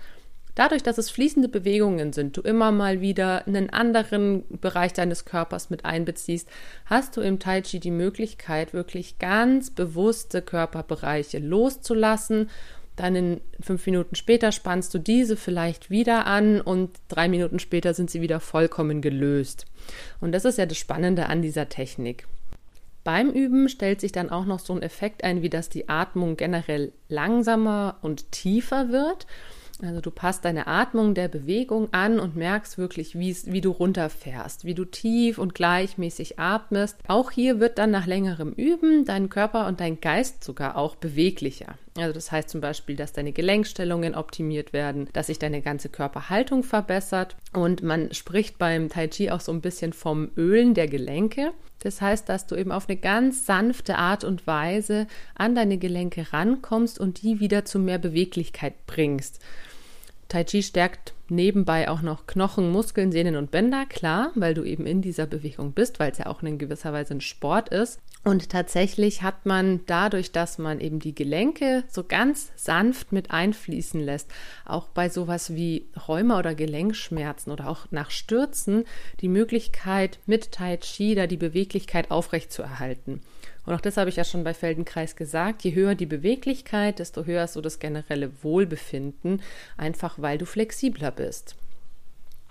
Dadurch, 0.54 0.82
dass 0.82 0.98
es 0.98 1.10
fließende 1.10 1.48
Bewegungen 1.48 2.12
sind, 2.12 2.36
du 2.36 2.42
immer 2.42 2.72
mal 2.72 3.00
wieder 3.00 3.46
einen 3.46 3.70
anderen 3.70 4.44
Bereich 4.60 4.92
deines 4.92 5.24
Körpers 5.24 5.70
mit 5.70 5.84
einbeziehst, 5.84 6.48
hast 6.86 7.16
du 7.16 7.20
im 7.20 7.38
Tai 7.38 7.62
Chi 7.62 7.80
die 7.80 7.90
Möglichkeit, 7.90 8.74
wirklich 8.74 9.18
ganz 9.18 9.70
bewusste 9.70 10.42
Körperbereiche 10.42 11.38
loszulassen. 11.38 12.50
Dann 12.96 13.14
in 13.14 13.40
fünf 13.60 13.86
Minuten 13.86 14.16
später 14.16 14.52
spannst 14.52 14.92
du 14.92 14.98
diese 14.98 15.36
vielleicht 15.36 15.88
wieder 15.88 16.26
an 16.26 16.60
und 16.60 16.90
drei 17.08 17.28
Minuten 17.28 17.58
später 17.58 17.94
sind 17.94 18.10
sie 18.10 18.20
wieder 18.20 18.40
vollkommen 18.40 19.00
gelöst. 19.00 19.66
Und 20.20 20.32
das 20.32 20.44
ist 20.44 20.58
ja 20.58 20.66
das 20.66 20.76
Spannende 20.76 21.26
an 21.26 21.40
dieser 21.40 21.68
Technik. 21.68 22.26
Beim 23.04 23.30
Üben 23.30 23.68
stellt 23.68 24.00
sich 24.00 24.12
dann 24.12 24.30
auch 24.30 24.44
noch 24.44 24.58
so 24.58 24.74
ein 24.74 24.82
Effekt 24.82 25.24
ein, 25.24 25.42
wie 25.42 25.50
dass 25.50 25.68
die 25.68 25.88
Atmung 25.88 26.36
generell 26.36 26.92
langsamer 27.08 27.96
und 28.02 28.30
tiefer 28.32 28.90
wird. 28.90 29.26
Also 29.82 30.02
du 30.02 30.10
passt 30.10 30.44
deine 30.44 30.66
Atmung 30.66 31.14
der 31.14 31.28
Bewegung 31.28 31.88
an 31.92 32.20
und 32.20 32.36
merkst 32.36 32.76
wirklich, 32.76 33.18
wie 33.18 33.60
du 33.62 33.70
runterfährst, 33.70 34.66
wie 34.66 34.74
du 34.74 34.84
tief 34.84 35.38
und 35.38 35.54
gleichmäßig 35.54 36.38
atmest. 36.38 36.98
Auch 37.08 37.30
hier 37.30 37.60
wird 37.60 37.78
dann 37.78 37.90
nach 37.90 38.06
längerem 38.06 38.52
Üben 38.52 39.06
dein 39.06 39.30
Körper 39.30 39.66
und 39.66 39.80
dein 39.80 39.98
Geist 40.00 40.44
sogar 40.44 40.76
auch 40.76 40.96
beweglicher. 40.96 41.76
Also 42.00 42.14
das 42.14 42.32
heißt 42.32 42.48
zum 42.48 42.60
Beispiel, 42.60 42.96
dass 42.96 43.12
deine 43.12 43.32
Gelenkstellungen 43.32 44.14
optimiert 44.14 44.72
werden, 44.72 45.08
dass 45.12 45.28
sich 45.28 45.38
deine 45.38 45.62
ganze 45.62 45.88
Körperhaltung 45.88 46.62
verbessert 46.62 47.36
und 47.52 47.82
man 47.82 48.12
spricht 48.12 48.58
beim 48.58 48.88
Tai 48.88 49.08
Chi 49.08 49.30
auch 49.30 49.40
so 49.40 49.52
ein 49.52 49.60
bisschen 49.60 49.92
vom 49.92 50.30
Ölen 50.36 50.74
der 50.74 50.88
Gelenke. 50.88 51.52
Das 51.82 52.00
heißt, 52.00 52.28
dass 52.28 52.46
du 52.46 52.56
eben 52.56 52.72
auf 52.72 52.88
eine 52.88 52.98
ganz 52.98 53.46
sanfte 53.46 53.96
Art 53.96 54.24
und 54.24 54.46
Weise 54.46 55.06
an 55.34 55.54
deine 55.54 55.78
Gelenke 55.78 56.32
rankommst 56.32 56.98
und 56.98 57.22
die 57.22 57.40
wieder 57.40 57.64
zu 57.64 57.78
mehr 57.78 57.98
Beweglichkeit 57.98 58.74
bringst. 58.86 59.40
Tai 60.28 60.44
Chi 60.44 60.62
stärkt 60.62 61.14
nebenbei 61.30 61.88
auch 61.88 62.02
noch 62.02 62.26
Knochen, 62.26 62.70
Muskeln, 62.70 63.12
Sehnen 63.12 63.36
und 63.36 63.50
Bänder, 63.50 63.86
klar, 63.86 64.32
weil 64.34 64.54
du 64.54 64.64
eben 64.64 64.86
in 64.86 65.02
dieser 65.02 65.26
Bewegung 65.26 65.72
bist, 65.72 66.00
weil 66.00 66.12
es 66.12 66.18
ja 66.18 66.26
auch 66.26 66.42
in 66.42 66.58
gewisser 66.58 66.92
Weise 66.92 67.14
ein 67.14 67.20
Sport 67.20 67.68
ist. 67.70 68.00
Und 68.22 68.50
tatsächlich 68.50 69.22
hat 69.22 69.46
man 69.46 69.80
dadurch, 69.86 70.30
dass 70.30 70.58
man 70.58 70.80
eben 70.80 70.98
die 70.98 71.14
Gelenke 71.14 71.84
so 71.88 72.04
ganz 72.04 72.52
sanft 72.54 73.12
mit 73.12 73.30
einfließen 73.30 74.00
lässt, 74.00 74.30
auch 74.66 74.88
bei 74.88 75.08
sowas 75.08 75.54
wie 75.54 75.86
Rheuma 76.06 76.38
oder 76.38 76.54
Gelenkschmerzen 76.54 77.50
oder 77.50 77.68
auch 77.68 77.86
nach 77.90 78.10
Stürzen, 78.10 78.84
die 79.20 79.28
Möglichkeit 79.28 80.18
mit 80.26 80.52
Tai 80.52 80.76
Chi 80.76 81.14
da 81.14 81.26
die 81.26 81.38
Beweglichkeit 81.38 82.10
aufrechtzuerhalten. 82.10 83.22
Und 83.70 83.76
auch 83.76 83.80
das 83.80 83.96
habe 83.98 84.10
ich 84.10 84.16
ja 84.16 84.24
schon 84.24 84.42
bei 84.42 84.52
Feldenkreis 84.52 85.14
gesagt. 85.14 85.62
Je 85.62 85.72
höher 85.72 85.94
die 85.94 86.04
Beweglichkeit, 86.04 86.98
desto 86.98 87.24
höher 87.24 87.44
ist 87.44 87.52
so 87.52 87.60
das 87.60 87.78
generelle 87.78 88.32
Wohlbefinden, 88.42 89.40
einfach 89.76 90.16
weil 90.18 90.38
du 90.38 90.44
flexibler 90.44 91.12
bist. 91.12 91.54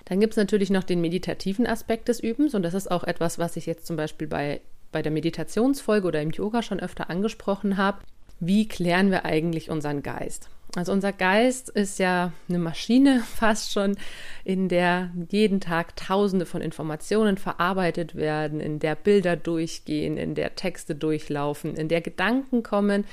Dann 0.05 0.21
gibt 0.21 0.31
es 0.31 0.37
natürlich 0.37 0.69
noch 0.69 0.85
den 0.85 1.01
meditativen 1.01 1.67
Aspekt 1.67 2.07
des 2.07 2.21
Übens 2.21 2.55
und 2.55 2.63
das 2.63 2.73
ist 2.73 2.89
auch 2.89 3.03
etwas, 3.03 3.37
was 3.37 3.57
ich 3.57 3.65
jetzt 3.65 3.85
zum 3.85 3.97
Beispiel 3.97 4.27
bei, 4.27 4.61
bei 4.93 5.01
der 5.01 5.11
Meditationsfolge 5.11 6.07
oder 6.07 6.21
im 6.21 6.31
Yoga 6.31 6.63
schon 6.63 6.79
öfter 6.79 7.09
angesprochen 7.09 7.75
habe. 7.75 7.97
Wie 8.39 8.69
klären 8.69 9.11
wir 9.11 9.25
eigentlich 9.25 9.69
unseren 9.69 10.01
Geist? 10.01 10.47
Also 10.75 10.91
unser 10.91 11.13
Geist 11.13 11.69
ist 11.69 11.97
ja 11.97 12.31
eine 12.47 12.59
Maschine 12.59 13.23
fast 13.35 13.71
schon, 13.71 13.97
in 14.43 14.69
der 14.69 15.11
jeden 15.29 15.59
Tag 15.59 15.95
Tausende 15.95 16.45
von 16.45 16.61
Informationen 16.61 17.37
verarbeitet 17.37 18.15
werden, 18.15 18.59
in 18.59 18.79
der 18.79 18.95
Bilder 18.95 19.35
durchgehen, 19.35 20.17
in 20.17 20.35
der 20.35 20.55
Texte 20.55 20.95
durchlaufen, 20.95 21.75
in 21.75 21.87
der 21.87 22.01
Gedanken 22.01 22.63
kommen. 22.63 23.05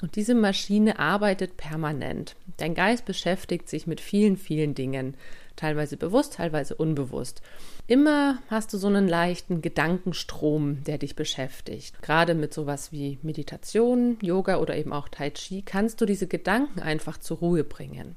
Und 0.00 0.14
diese 0.16 0.34
Maschine 0.34 0.98
arbeitet 0.98 1.56
permanent. 1.56 2.36
Dein 2.58 2.74
Geist 2.74 3.04
beschäftigt 3.04 3.68
sich 3.68 3.86
mit 3.86 4.00
vielen, 4.00 4.36
vielen 4.36 4.74
Dingen 4.74 5.16
teilweise 5.58 5.96
bewusst, 5.96 6.34
teilweise 6.34 6.74
unbewusst. 6.74 7.42
Immer 7.86 8.38
hast 8.48 8.72
du 8.72 8.78
so 8.78 8.86
einen 8.86 9.08
leichten 9.08 9.60
Gedankenstrom, 9.60 10.84
der 10.84 10.98
dich 10.98 11.16
beschäftigt. 11.16 12.00
Gerade 12.02 12.34
mit 12.34 12.54
sowas 12.54 12.92
wie 12.92 13.18
Meditation, 13.22 14.18
Yoga 14.22 14.58
oder 14.58 14.76
eben 14.76 14.92
auch 14.92 15.08
Tai 15.08 15.30
Chi 15.30 15.62
kannst 15.62 16.00
du 16.00 16.06
diese 16.06 16.26
Gedanken 16.26 16.80
einfach 16.80 17.18
zur 17.18 17.38
Ruhe 17.38 17.64
bringen. 17.64 18.16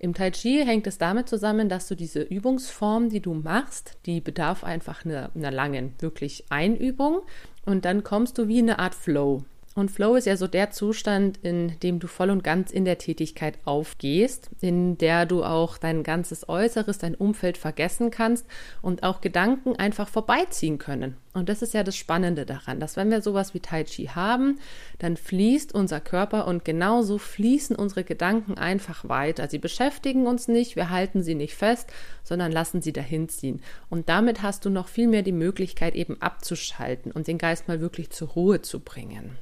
Im 0.00 0.14
Tai 0.14 0.30
Chi 0.30 0.64
hängt 0.64 0.86
es 0.86 0.98
damit 0.98 1.28
zusammen, 1.28 1.68
dass 1.68 1.88
du 1.88 1.96
diese 1.96 2.22
Übungsform, 2.22 3.08
die 3.08 3.20
du 3.20 3.34
machst, 3.34 3.96
die 4.06 4.20
bedarf 4.20 4.62
einfach 4.62 5.04
einer, 5.04 5.30
einer 5.34 5.50
langen, 5.50 5.94
wirklich 5.98 6.44
Einübung 6.50 7.22
und 7.66 7.84
dann 7.84 8.04
kommst 8.04 8.38
du 8.38 8.46
wie 8.46 8.60
in 8.60 8.70
eine 8.70 8.78
Art 8.78 8.94
Flow. 8.94 9.44
Und 9.78 9.92
Flow 9.92 10.16
ist 10.16 10.24
ja 10.24 10.36
so 10.36 10.48
der 10.48 10.72
Zustand, 10.72 11.38
in 11.44 11.78
dem 11.84 12.00
du 12.00 12.08
voll 12.08 12.30
und 12.30 12.42
ganz 12.42 12.72
in 12.72 12.84
der 12.84 12.98
Tätigkeit 12.98 13.60
aufgehst, 13.64 14.50
in 14.60 14.98
der 14.98 15.24
du 15.24 15.44
auch 15.44 15.78
dein 15.78 16.02
ganzes 16.02 16.48
Äußeres, 16.48 16.98
dein 16.98 17.14
Umfeld 17.14 17.56
vergessen 17.56 18.10
kannst 18.10 18.44
und 18.82 19.04
auch 19.04 19.20
Gedanken 19.20 19.76
einfach 19.76 20.08
vorbeiziehen 20.08 20.78
können. 20.78 21.16
Und 21.32 21.48
das 21.48 21.62
ist 21.62 21.74
ja 21.74 21.84
das 21.84 21.94
Spannende 21.94 22.44
daran, 22.44 22.80
dass 22.80 22.96
wenn 22.96 23.08
wir 23.12 23.22
sowas 23.22 23.54
wie 23.54 23.60
Tai 23.60 23.84
Chi 23.84 24.06
haben, 24.06 24.58
dann 24.98 25.16
fließt 25.16 25.72
unser 25.72 26.00
Körper 26.00 26.48
und 26.48 26.64
genauso 26.64 27.16
fließen 27.16 27.76
unsere 27.76 28.02
Gedanken 28.02 28.58
einfach 28.58 29.08
weiter. 29.08 29.46
Sie 29.46 29.58
beschäftigen 29.58 30.26
uns 30.26 30.48
nicht, 30.48 30.74
wir 30.74 30.90
halten 30.90 31.22
sie 31.22 31.36
nicht 31.36 31.54
fest, 31.54 31.88
sondern 32.24 32.50
lassen 32.50 32.82
sie 32.82 32.92
dahin 32.92 33.28
ziehen. 33.28 33.62
Und 33.90 34.08
damit 34.08 34.42
hast 34.42 34.64
du 34.64 34.70
noch 34.70 34.88
viel 34.88 35.06
mehr 35.06 35.22
die 35.22 35.30
Möglichkeit 35.30 35.94
eben 35.94 36.20
abzuschalten 36.20 37.12
und 37.12 37.28
den 37.28 37.38
Geist 37.38 37.68
mal 37.68 37.80
wirklich 37.80 38.10
zur 38.10 38.30
Ruhe 38.30 38.60
zu 38.60 38.80
bringen. 38.80 39.38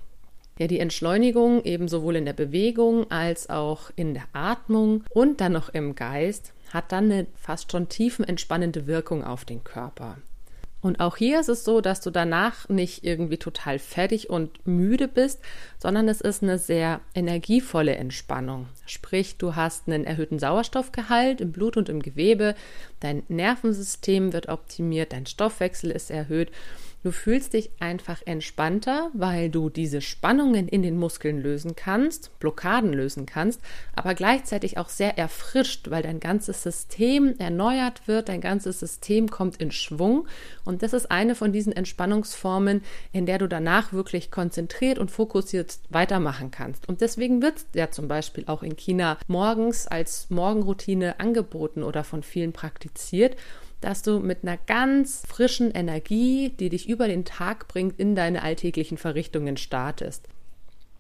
Ja, 0.59 0.67
die 0.67 0.81
Entschleunigung 0.81 1.65
eben 1.65 1.87
sowohl 1.87 2.17
in 2.17 2.25
der 2.25 2.33
Bewegung 2.33 3.11
als 3.11 3.51
auch 3.51 3.91
in 3.95 4.15
der 4.15 4.25
Atmung 4.33 5.05
und 5.11 5.41
dann 5.41 5.53
noch 5.53 5.69
im 5.69 5.95
Geist 5.95 6.55
hat 6.73 6.93
dann 6.93 7.11
eine 7.11 7.27
fast 7.37 7.71
schon 7.73 7.89
tiefenentspannende 7.89 8.87
Wirkung 8.87 9.23
auf 9.23 9.45
den 9.45 9.65
Körper. 9.65 10.17
Und 10.87 11.01
auch 11.01 11.17
hier 11.17 11.41
ist 11.41 11.49
es 11.49 11.65
so, 11.65 11.81
dass 11.81 12.01
du 12.01 12.11
danach 12.11 12.69
nicht 12.69 13.03
irgendwie 13.03 13.39
total 13.39 13.79
fertig 13.79 14.31
und 14.31 14.67
müde 14.67 15.09
bist, 15.09 15.41
sondern 15.79 16.09
es 16.09 16.21
ist 16.21 16.43
eine 16.43 16.59
sehr 16.59 17.01
energievolle 17.15 17.97
Entspannung. 17.97 18.69
Sprich, 18.87 19.37
du 19.37 19.57
hast 19.57 19.89
einen 19.89 20.05
erhöhten 20.05 20.39
Sauerstoffgehalt 20.39 21.41
im 21.41 21.51
Blut 21.51 21.77
und 21.77 21.89
im 21.89 22.03
Gewebe, 22.03 22.55
dein 23.01 23.25
Nervensystem 23.29 24.33
wird 24.33 24.49
optimiert, 24.49 25.13
dein 25.13 25.27
Stoffwechsel 25.27 25.91
ist 25.91 26.11
erhöht 26.11 26.53
Du 27.03 27.13
fühlst 27.13 27.53
dich 27.53 27.71
einfach 27.79 28.21
entspannter, 28.25 29.11
weil 29.15 29.49
du 29.49 29.71
diese 29.71 30.01
Spannungen 30.01 30.67
in 30.67 30.83
den 30.83 30.97
Muskeln 30.99 31.41
lösen 31.41 31.77
kannst, 31.77 32.37
Blockaden 32.41 32.93
lösen 32.93 33.27
kannst, 33.27 33.61
aber 33.95 34.15
gleichzeitig 34.15 34.77
auch 34.77 34.89
sehr 34.89 35.17
erfrischt, 35.17 35.89
weil 35.91 36.03
dein 36.03 36.19
ganzes 36.19 36.65
System 36.65 37.37
erneuert 37.39 38.09
wird, 38.09 38.29
dein 38.29 38.41
ganzes 38.41 38.81
System 38.81 39.31
kommt 39.31 39.59
in 39.59 39.71
Schwung. 39.71 40.27
Und 40.65 40.83
das 40.83 40.93
ist 40.93 41.11
eine 41.11 41.37
von 41.37 41.53
diesen 41.53 41.73
Entspannungsformen, 41.73 42.83
in 43.13 43.27
der 43.27 43.39
du 43.39 43.47
danach 43.47 43.93
wirklich 43.93 44.33
konzentriert 44.33 44.99
und 44.99 45.11
fokussiert 45.11 45.79
weitermachen 45.91 46.51
kannst. 46.51 46.89
Und 46.89 47.03
deswegen 47.03 47.41
wird 47.41 47.59
es 47.59 47.67
ja 47.75 47.91
zum 47.91 48.09
Beispiel 48.09 48.45
auch 48.49 48.65
in 48.65 48.77
China 48.77 49.17
morgens 49.29 49.87
als 49.87 50.29
Morgenroutine 50.31 51.21
angeboten 51.21 51.85
oder 51.85 52.03
von 52.03 52.25
vielen 52.25 52.53
praktiziert 52.53 53.37
dass 53.81 54.03
du 54.03 54.21
mit 54.21 54.43
einer 54.43 54.57
ganz 54.57 55.23
frischen 55.27 55.71
Energie, 55.71 56.51
die 56.59 56.69
dich 56.69 56.89
über 56.89 57.09
den 57.09 57.25
Tag 57.25 57.69
bringt, 57.69 57.99
in 57.99 58.15
deine 58.15 58.43
alltäglichen 58.43 58.99
Verrichtungen 58.99 59.57
startest. 59.57 60.29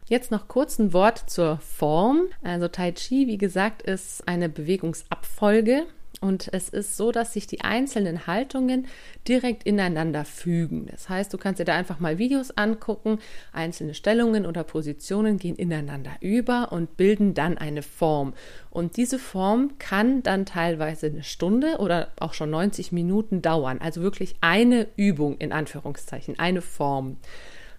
Jetzt 0.08 0.30
noch 0.30 0.46
kurz 0.46 0.78
ein 0.78 0.92
Wort 0.92 1.28
zur 1.28 1.58
Form. 1.58 2.26
Also 2.42 2.68
Tai 2.68 2.92
Chi, 2.92 3.26
wie 3.26 3.38
gesagt, 3.38 3.82
ist 3.82 4.26
eine 4.28 4.48
Bewegungsabfolge. 4.48 5.86
Und 6.20 6.48
es 6.52 6.70
ist 6.70 6.96
so, 6.96 7.12
dass 7.12 7.34
sich 7.34 7.46
die 7.46 7.60
einzelnen 7.60 8.26
Haltungen 8.26 8.86
direkt 9.28 9.64
ineinander 9.64 10.24
fügen. 10.24 10.86
Das 10.90 11.08
heißt, 11.08 11.32
du 11.32 11.38
kannst 11.38 11.60
dir 11.60 11.64
da 11.64 11.74
einfach 11.74 12.00
mal 12.00 12.18
Videos 12.18 12.52
angucken. 12.52 13.18
Einzelne 13.52 13.92
Stellungen 13.92 14.46
oder 14.46 14.64
Positionen 14.64 15.38
gehen 15.38 15.56
ineinander 15.56 16.12
über 16.20 16.72
und 16.72 16.96
bilden 16.96 17.34
dann 17.34 17.58
eine 17.58 17.82
Form. 17.82 18.32
Und 18.70 18.96
diese 18.96 19.18
Form 19.18 19.78
kann 19.78 20.22
dann 20.22 20.46
teilweise 20.46 21.06
eine 21.06 21.22
Stunde 21.22 21.76
oder 21.78 22.12
auch 22.18 22.32
schon 22.32 22.50
90 22.50 22.92
Minuten 22.92 23.42
dauern. 23.42 23.78
Also 23.80 24.00
wirklich 24.00 24.36
eine 24.40 24.86
Übung 24.96 25.36
in 25.36 25.52
Anführungszeichen, 25.52 26.38
eine 26.38 26.62
Form. 26.62 27.18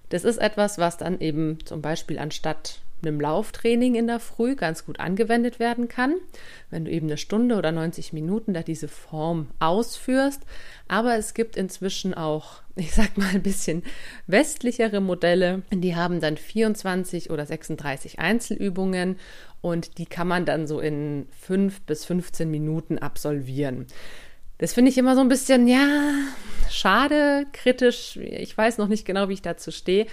Das 0.10 0.24
ist 0.24 0.38
etwas, 0.38 0.78
was 0.78 0.98
dann 0.98 1.20
eben 1.20 1.58
zum 1.66 1.82
Beispiel 1.82 2.20
anstatt 2.20 2.82
einem 3.02 3.20
Lauftraining 3.20 3.96
in 3.96 4.08
der 4.08 4.20
Früh 4.20 4.56
ganz 4.56 4.86
gut 4.86 5.00
angewendet 5.00 5.60
werden 5.60 5.88
kann, 5.88 6.16
wenn 6.70 6.86
du 6.86 6.92
eben 6.92 7.08
eine 7.08 7.18
Stunde 7.18 7.56
oder 7.56 7.72
90 7.72 8.14
Minuten 8.14 8.54
da 8.54 8.64
diese 8.64 8.88
Form 8.88 9.48
ausführst. 9.60 10.42
Aber 10.88 11.16
es 11.16 11.34
gibt 11.34 11.58
inzwischen 11.58 12.14
auch, 12.14 12.62
ich 12.76 12.94
sag 12.94 13.18
mal, 13.18 13.30
ein 13.30 13.44
bisschen 13.44 13.84
westlichere 14.26 15.02
Modelle. 15.02 15.62
Die 15.72 15.96
haben 15.96 16.22
dann 16.22 16.38
24 16.38 17.30
oder 17.30 17.46
36 17.46 18.20
Einzelübungen 18.20 19.18
und 19.62 19.98
die 19.98 20.06
kann 20.06 20.28
man 20.28 20.46
dann 20.46 20.68
so 20.68 20.80
in 20.80 21.28
5 21.42 21.82
bis 21.82 22.06
15 22.06 22.50
Minuten 22.50 22.98
absolvieren. 22.98 23.88
Das 24.60 24.74
finde 24.74 24.90
ich 24.90 24.98
immer 24.98 25.14
so 25.14 25.22
ein 25.22 25.30
bisschen, 25.30 25.68
ja, 25.68 26.14
schade, 26.70 27.46
kritisch. 27.54 28.18
Ich 28.18 28.58
weiß 28.58 28.80
noch 28.80 28.88
nicht 28.88 29.06
genau, 29.06 29.30
wie 29.30 29.34
ich 29.34 29.44
dazu 29.44 29.72
stehe. 29.72 30.08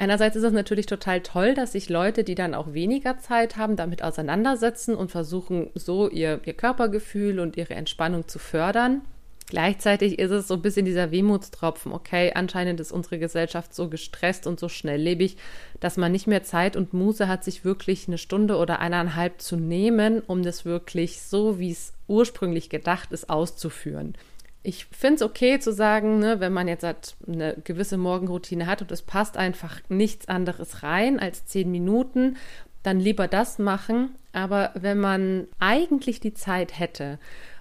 Einerseits 0.00 0.34
ist 0.34 0.44
es 0.44 0.52
natürlich 0.54 0.86
total 0.86 1.20
toll, 1.20 1.52
dass 1.52 1.72
sich 1.72 1.90
Leute, 1.90 2.24
die 2.24 2.34
dann 2.34 2.54
auch 2.54 2.72
weniger 2.72 3.18
Zeit 3.18 3.58
haben, 3.58 3.76
damit 3.76 4.02
auseinandersetzen 4.02 4.94
und 4.94 5.10
versuchen, 5.10 5.68
so 5.74 6.08
ihr, 6.08 6.40
ihr 6.46 6.54
Körpergefühl 6.54 7.38
und 7.38 7.58
ihre 7.58 7.74
Entspannung 7.74 8.26
zu 8.26 8.38
fördern. 8.38 9.02
Gleichzeitig 9.48 10.18
ist 10.18 10.30
es 10.30 10.48
so 10.48 10.54
ein 10.54 10.62
bisschen 10.62 10.86
dieser 10.86 11.10
Wehmutstropfen. 11.10 11.92
Okay, 11.92 12.32
anscheinend 12.34 12.80
ist 12.80 12.92
unsere 12.92 13.18
Gesellschaft 13.18 13.74
so 13.74 13.90
gestresst 13.90 14.46
und 14.46 14.58
so 14.58 14.70
schnelllebig, 14.70 15.36
dass 15.80 15.98
man 15.98 16.12
nicht 16.12 16.26
mehr 16.26 16.44
Zeit 16.44 16.76
und 16.76 16.94
Muße 16.94 17.28
hat, 17.28 17.44
sich 17.44 17.66
wirklich 17.66 18.08
eine 18.08 18.16
Stunde 18.16 18.56
oder 18.56 18.78
eineinhalb 18.78 19.42
zu 19.42 19.56
nehmen, 19.56 20.22
um 20.26 20.42
das 20.42 20.64
wirklich 20.64 21.20
so, 21.20 21.58
wie 21.58 21.72
es 21.72 21.92
ursprünglich 22.08 22.70
gedacht 22.70 23.12
ist, 23.12 23.28
auszuführen 23.28 24.14
ich 24.62 24.86
finde 24.86 25.16
es 25.16 25.22
okay 25.22 25.58
zu 25.58 25.72
sagen, 25.72 26.18
ne, 26.18 26.40
wenn 26.40 26.52
man 26.52 26.68
jetzt 26.68 26.84
halt 26.84 27.16
eine 27.26 27.56
gewisse 27.64 27.96
Morgenroutine 27.96 28.66
hat 28.66 28.82
und 28.82 28.92
es 28.92 29.02
passt 29.02 29.36
einfach 29.36 29.80
nichts 29.88 30.28
anderes 30.28 30.82
rein 30.82 31.18
als 31.18 31.46
zehn 31.46 31.70
Minuten, 31.70 32.36
dann 32.82 33.00
lieber 33.00 33.26
das 33.26 33.58
machen. 33.58 34.16
Aber 34.32 34.70
wenn 34.74 34.98
man 34.98 35.48
eigentlich 35.58 36.20
die 36.20 36.34
Zeit 36.34 36.78
hätte 36.78 37.18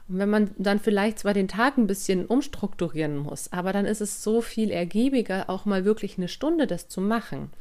und 0.09 0.19
wenn 0.19 0.29
man 0.29 0.51
dann 0.57 0.79
vielleicht 0.79 1.19
zwar 1.19 1.33
den 1.33 1.47
Tag 1.47 1.77
ein 1.77 1.87
bisschen 1.87 2.25
umstrukturieren 2.25 3.17
muss, 3.17 3.51
aber 3.53 3.71
dann 3.71 3.85
ist 3.85 4.01
es 4.01 4.23
so 4.23 4.41
viel 4.41 4.71
ergiebiger, 4.71 5.49
auch 5.49 5.65
mal 5.65 5.85
wirklich 5.85 6.17
eine 6.17 6.27
Stunde 6.27 6.67
das 6.67 6.89
zu 6.89 6.99
machen. 6.99 7.51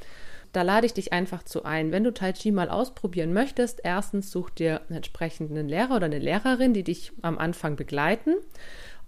Da 0.52 0.62
lade 0.62 0.86
ich 0.86 0.94
dich 0.94 1.12
einfach 1.12 1.42
zu 1.42 1.64
ein. 1.64 1.92
Wenn 1.92 2.04
du 2.04 2.12
Tai 2.12 2.32
Chi 2.32 2.50
mal 2.50 2.70
ausprobieren 2.70 3.34
möchtest, 3.34 3.80
erstens 3.84 4.30
such 4.30 4.50
dir 4.50 4.80
einen 4.88 4.96
entsprechenden 4.96 5.68
Lehrer 5.68 5.96
oder 5.96 6.06
eine 6.06 6.18
Lehrerin, 6.18 6.72
die 6.72 6.84
dich 6.84 7.12
am 7.20 7.38
Anfang 7.38 7.76
begleiten. 7.76 8.34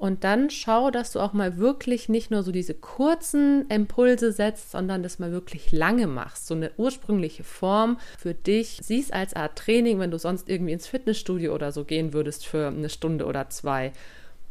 Und 0.01 0.25
dann 0.25 0.49
schau, 0.49 0.91
dass 0.91 1.13
du 1.13 1.21
auch 1.21 1.35
mal 1.35 1.59
wirklich 1.59 2.09
nicht 2.09 2.31
nur 2.31 2.43
so 2.43 2.53
diese 2.53 2.73
kurzen 2.73 3.69
Impulse 3.69 4.33
setzt, 4.33 4.71
sondern 4.71 5.03
das 5.03 5.19
mal 5.19 5.31
wirklich 5.31 5.73
lange 5.73 6.07
machst. 6.07 6.47
So 6.47 6.55
eine 6.55 6.71
ursprüngliche 6.79 7.45
Form 7.45 7.99
für 8.17 8.33
dich. 8.33 8.81
Siehst 8.83 9.13
als 9.13 9.37
Art 9.37 9.59
Training, 9.59 9.99
wenn 9.99 10.11
du 10.11 10.19
sonst 10.19 10.49
irgendwie 10.49 10.73
ins 10.73 10.87
Fitnessstudio 10.87 11.55
oder 11.55 11.71
so 11.71 11.85
gehen 11.85 12.15
würdest 12.15 12.47
für 12.47 12.69
eine 12.69 12.89
Stunde 12.89 13.27
oder 13.27 13.51
zwei. 13.51 13.93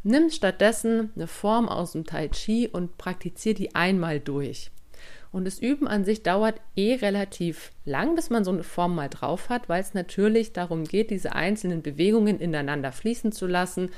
Nimm 0.03 0.29
stattdessen 0.29 1.09
eine 1.15 1.25
Form 1.25 1.67
aus 1.67 1.93
dem 1.93 2.05
Tai 2.05 2.27
Chi 2.27 2.69
und 2.71 2.99
praktiziere 2.99 3.55
die 3.55 3.73
einmal 3.73 4.19
durch. 4.19 4.69
Und 5.31 5.45
das 5.45 5.57
Üben 5.57 5.87
an 5.87 6.05
sich 6.05 6.21
dauert 6.21 6.61
eh 6.75 6.93
relativ 6.93 7.71
lang, 7.85 8.13
bis 8.13 8.29
man 8.29 8.43
so 8.43 8.51
eine 8.51 8.63
Form 8.63 8.93
mal 8.93 9.09
drauf 9.09 9.49
hat, 9.49 9.67
weil 9.67 9.81
es 9.81 9.95
natürlich 9.95 10.53
darum 10.53 10.83
geht, 10.83 11.09
diese 11.09 11.33
einzelnen 11.33 11.81
Bewegungen 11.81 12.39
ineinander 12.39 12.91
fließen 12.91 13.31
zu 13.31 13.47
lassen 13.47 13.89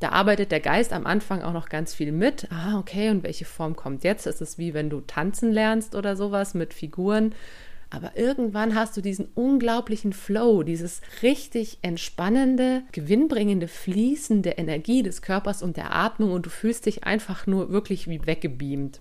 da 0.00 0.10
arbeitet 0.10 0.52
der 0.52 0.60
Geist 0.60 0.92
am 0.92 1.06
Anfang 1.06 1.42
auch 1.42 1.52
noch 1.52 1.68
ganz 1.68 1.94
viel 1.94 2.12
mit. 2.12 2.48
Ah, 2.50 2.78
okay, 2.78 3.10
und 3.10 3.22
welche 3.22 3.46
Form 3.46 3.76
kommt 3.76 4.04
jetzt? 4.04 4.26
Es 4.26 4.40
ist 4.40 4.58
wie 4.58 4.74
wenn 4.74 4.90
du 4.90 5.00
tanzen 5.00 5.52
lernst 5.52 5.94
oder 5.94 6.16
sowas 6.16 6.54
mit 6.54 6.74
Figuren. 6.74 7.34
Aber 7.88 8.16
irgendwann 8.16 8.74
hast 8.74 8.96
du 8.96 9.00
diesen 9.00 9.28
unglaublichen 9.34 10.12
Flow, 10.12 10.62
dieses 10.64 11.00
richtig 11.22 11.78
entspannende, 11.82 12.82
gewinnbringende, 12.92 13.68
fließende 13.68 14.50
Energie 14.50 15.02
des 15.02 15.22
Körpers 15.22 15.62
und 15.62 15.76
der 15.76 15.94
Atmung 15.94 16.32
und 16.32 16.46
du 16.46 16.50
fühlst 16.50 16.86
dich 16.86 17.04
einfach 17.04 17.46
nur 17.46 17.70
wirklich 17.70 18.08
wie 18.08 18.26
weggebeamt. 18.26 19.00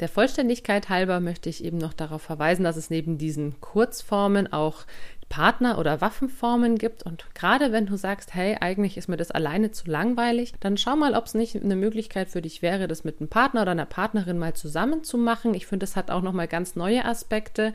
Der 0.00 0.08
Vollständigkeit 0.08 0.88
halber 0.88 1.20
möchte 1.20 1.48
ich 1.48 1.64
eben 1.64 1.78
noch 1.78 1.92
darauf 1.92 2.22
verweisen, 2.22 2.64
dass 2.64 2.76
es 2.76 2.90
neben 2.90 3.16
diesen 3.16 3.60
Kurzformen 3.60 4.52
auch 4.52 4.86
Partner- 5.28 5.78
oder 5.78 6.00
Waffenformen 6.00 6.78
gibt. 6.78 7.02
Und 7.02 7.26
gerade 7.34 7.72
wenn 7.72 7.86
du 7.86 7.96
sagst, 7.96 8.34
hey, 8.34 8.56
eigentlich 8.60 8.96
ist 8.96 9.08
mir 9.08 9.16
das 9.16 9.30
alleine 9.30 9.70
zu 9.70 9.90
langweilig, 9.90 10.54
dann 10.60 10.76
schau 10.76 10.96
mal, 10.96 11.14
ob 11.14 11.26
es 11.26 11.34
nicht 11.34 11.56
eine 11.56 11.76
Möglichkeit 11.76 12.28
für 12.28 12.42
dich 12.42 12.62
wäre, 12.62 12.88
das 12.88 13.04
mit 13.04 13.20
einem 13.20 13.28
Partner 13.28 13.62
oder 13.62 13.72
einer 13.72 13.86
Partnerin 13.86 14.38
mal 14.38 14.54
zusammen 14.54 15.04
zu 15.04 15.16
machen. 15.16 15.54
Ich 15.54 15.66
finde, 15.66 15.84
das 15.84 15.96
hat 15.96 16.10
auch 16.10 16.22
nochmal 16.22 16.48
ganz 16.48 16.76
neue 16.76 17.04
Aspekte. 17.04 17.72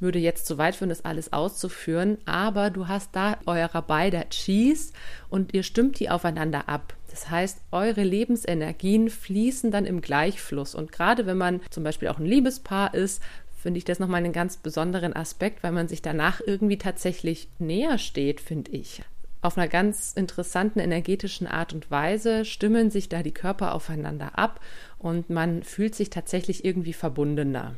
Würde 0.00 0.18
jetzt 0.18 0.46
zu 0.46 0.58
weit 0.58 0.74
führen, 0.74 0.88
das 0.88 1.04
alles 1.04 1.32
auszuführen, 1.32 2.18
aber 2.24 2.70
du 2.70 2.88
hast 2.88 3.14
da 3.14 3.38
eurer 3.46 3.82
beider 3.82 4.28
Cheese 4.30 4.92
und 5.28 5.54
ihr 5.54 5.62
stimmt 5.62 6.00
die 6.00 6.10
aufeinander 6.10 6.68
ab. 6.68 6.94
Das 7.10 7.30
heißt, 7.30 7.60
eure 7.70 8.02
Lebensenergien 8.02 9.10
fließen 9.10 9.70
dann 9.70 9.84
im 9.84 10.00
Gleichfluss. 10.00 10.74
Und 10.74 10.92
gerade 10.92 11.26
wenn 11.26 11.38
man 11.38 11.60
zum 11.70 11.84
Beispiel 11.84 12.08
auch 12.08 12.18
ein 12.18 12.26
Liebespaar 12.26 12.94
ist, 12.94 13.22
finde 13.60 13.78
ich 13.78 13.84
das 13.84 13.98
nochmal 13.98 14.24
einen 14.24 14.32
ganz 14.32 14.56
besonderen 14.56 15.14
Aspekt, 15.14 15.62
weil 15.62 15.72
man 15.72 15.88
sich 15.88 16.02
danach 16.02 16.40
irgendwie 16.44 16.78
tatsächlich 16.78 17.48
näher 17.58 17.98
steht, 17.98 18.40
finde 18.40 18.70
ich. 18.70 19.02
Auf 19.42 19.56
einer 19.56 19.68
ganz 19.68 20.12
interessanten 20.14 20.80
energetischen 20.80 21.46
Art 21.46 21.72
und 21.72 21.90
Weise 21.90 22.44
stimmen 22.44 22.90
sich 22.90 23.08
da 23.08 23.22
die 23.22 23.32
Körper 23.32 23.74
aufeinander 23.74 24.38
ab 24.38 24.60
und 24.98 25.30
man 25.30 25.62
fühlt 25.62 25.94
sich 25.94 26.10
tatsächlich 26.10 26.64
irgendwie 26.64 26.92
verbundener. 26.92 27.74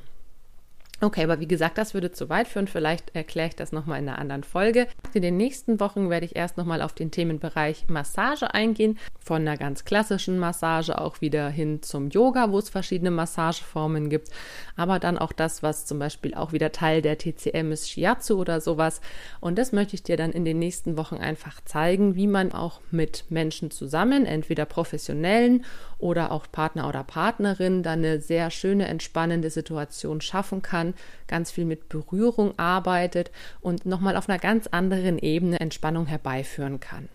Okay, 1.05 1.25
aber 1.25 1.41
wie 1.41 1.49
gesagt, 1.49 1.79
das 1.79 1.95
würde 1.95 2.13
zu 2.13 2.29
weit 2.29 2.47
führen. 2.47 2.69
Vielleicht 2.69 3.17
erkläre 3.17 3.49
ich 3.49 3.57
das 3.57 3.73
nochmal 3.73 3.99
in 3.99 4.09
einer 4.09 4.21
anderen 4.21 4.45
Folge. 4.45 4.87
In 5.15 5.23
den 5.23 5.37
nächsten 5.37 5.81
Wochen 5.81 6.11
werde 6.11 6.27
ich 6.27 6.37
erst 6.37 6.57
nochmal 6.57 6.81
auf 6.81 6.93
den 6.93 7.11
Themenbereich 7.11 7.89
Massage 7.89 8.55
eingehen. 8.55 8.97
Von 9.19 9.43
einer 9.43 9.57
ganz 9.57 9.85
klassischen 9.85 10.39
Massage 10.39 10.97
auch 11.01 11.21
wieder 11.21 11.49
hin 11.49 11.83
zum 11.83 12.11
Yoga, 12.11 12.53
wo 12.53 12.59
es 12.59 12.71
verschiedene 12.71 13.11
Massageformen 13.11 14.11
gibt. 14.11 14.29
Aber 14.77 15.01
dann 15.01 15.19
auch 15.19 15.33
das, 15.33 15.65
was 15.65 15.87
zum 15.87 15.99
Beispiel 15.99 16.35
auch 16.35 16.53
wieder 16.53 16.71
Teil 16.71 17.03
der 17.03 17.19
TCM 17.19 17.73
ist, 17.73 17.91
Shiatsu 17.91 18.39
oder 18.39 18.61
sowas. 18.61 19.01
Und 19.41 19.59
das 19.59 19.73
möchte 19.73 19.97
ich 19.97 20.05
dir 20.05 20.17
dann 20.17 20.31
in 20.31 20.45
den 20.45 20.61
nächsten 20.61 20.97
Wochen 20.97 21.17
einfach 21.17 21.61
zeigen, 21.65 22.15
wie 22.15 22.29
man 22.29 22.53
auch 22.53 22.81
mit 22.93 23.25
Menschen 23.29 23.73
zusammen, 23.73 24.25
entweder 24.25 24.67
professionellen 24.67 25.65
oder 26.03 26.33
auch 26.33 26.47
Partner 26.51 26.89
oder 26.89 27.05
Partnerin, 27.05 27.83
dann 27.83 28.01
eine 28.01 28.21
sehr 28.21 28.51
schöne, 28.51 28.89
entspannende 28.89 29.49
Situation 29.51 30.21
schaffen 30.21 30.61
kann 30.61 30.95
ganz 31.29 31.51
viel 31.51 31.65
mit 31.65 31.89
Berührung 31.89 32.59
arbeitet 32.59 33.31
und 33.61 33.87
nochmal 33.87 34.17
auf 34.17 34.29
einer 34.29 34.39
ganz 34.39 34.67
anderen 34.67 35.19
Ebene 35.19 35.61
Entspannung 35.61 36.07
herbeiführen 36.07 36.79
kann. 36.79 37.09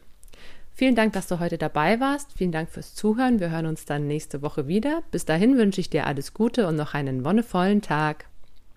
Vielen 0.73 0.95
Dank, 0.95 1.13
dass 1.13 1.27
du 1.27 1.39
heute 1.39 1.57
dabei 1.57 1.99
warst. 1.99 2.33
Vielen 2.35 2.51
Dank 2.51 2.69
fürs 2.69 2.93
Zuhören. 2.93 3.39
Wir 3.39 3.49
hören 3.49 3.65
uns 3.65 3.85
dann 3.85 4.07
nächste 4.07 4.41
Woche 4.41 4.67
wieder. 4.67 5.01
Bis 5.11 5.25
dahin 5.25 5.57
wünsche 5.57 5.81
ich 5.81 5.89
dir 5.89 6.05
alles 6.05 6.33
Gute 6.33 6.67
und 6.67 6.75
noch 6.75 6.93
einen 6.93 7.23
wonnevollen 7.23 7.81
Tag. 7.81 8.25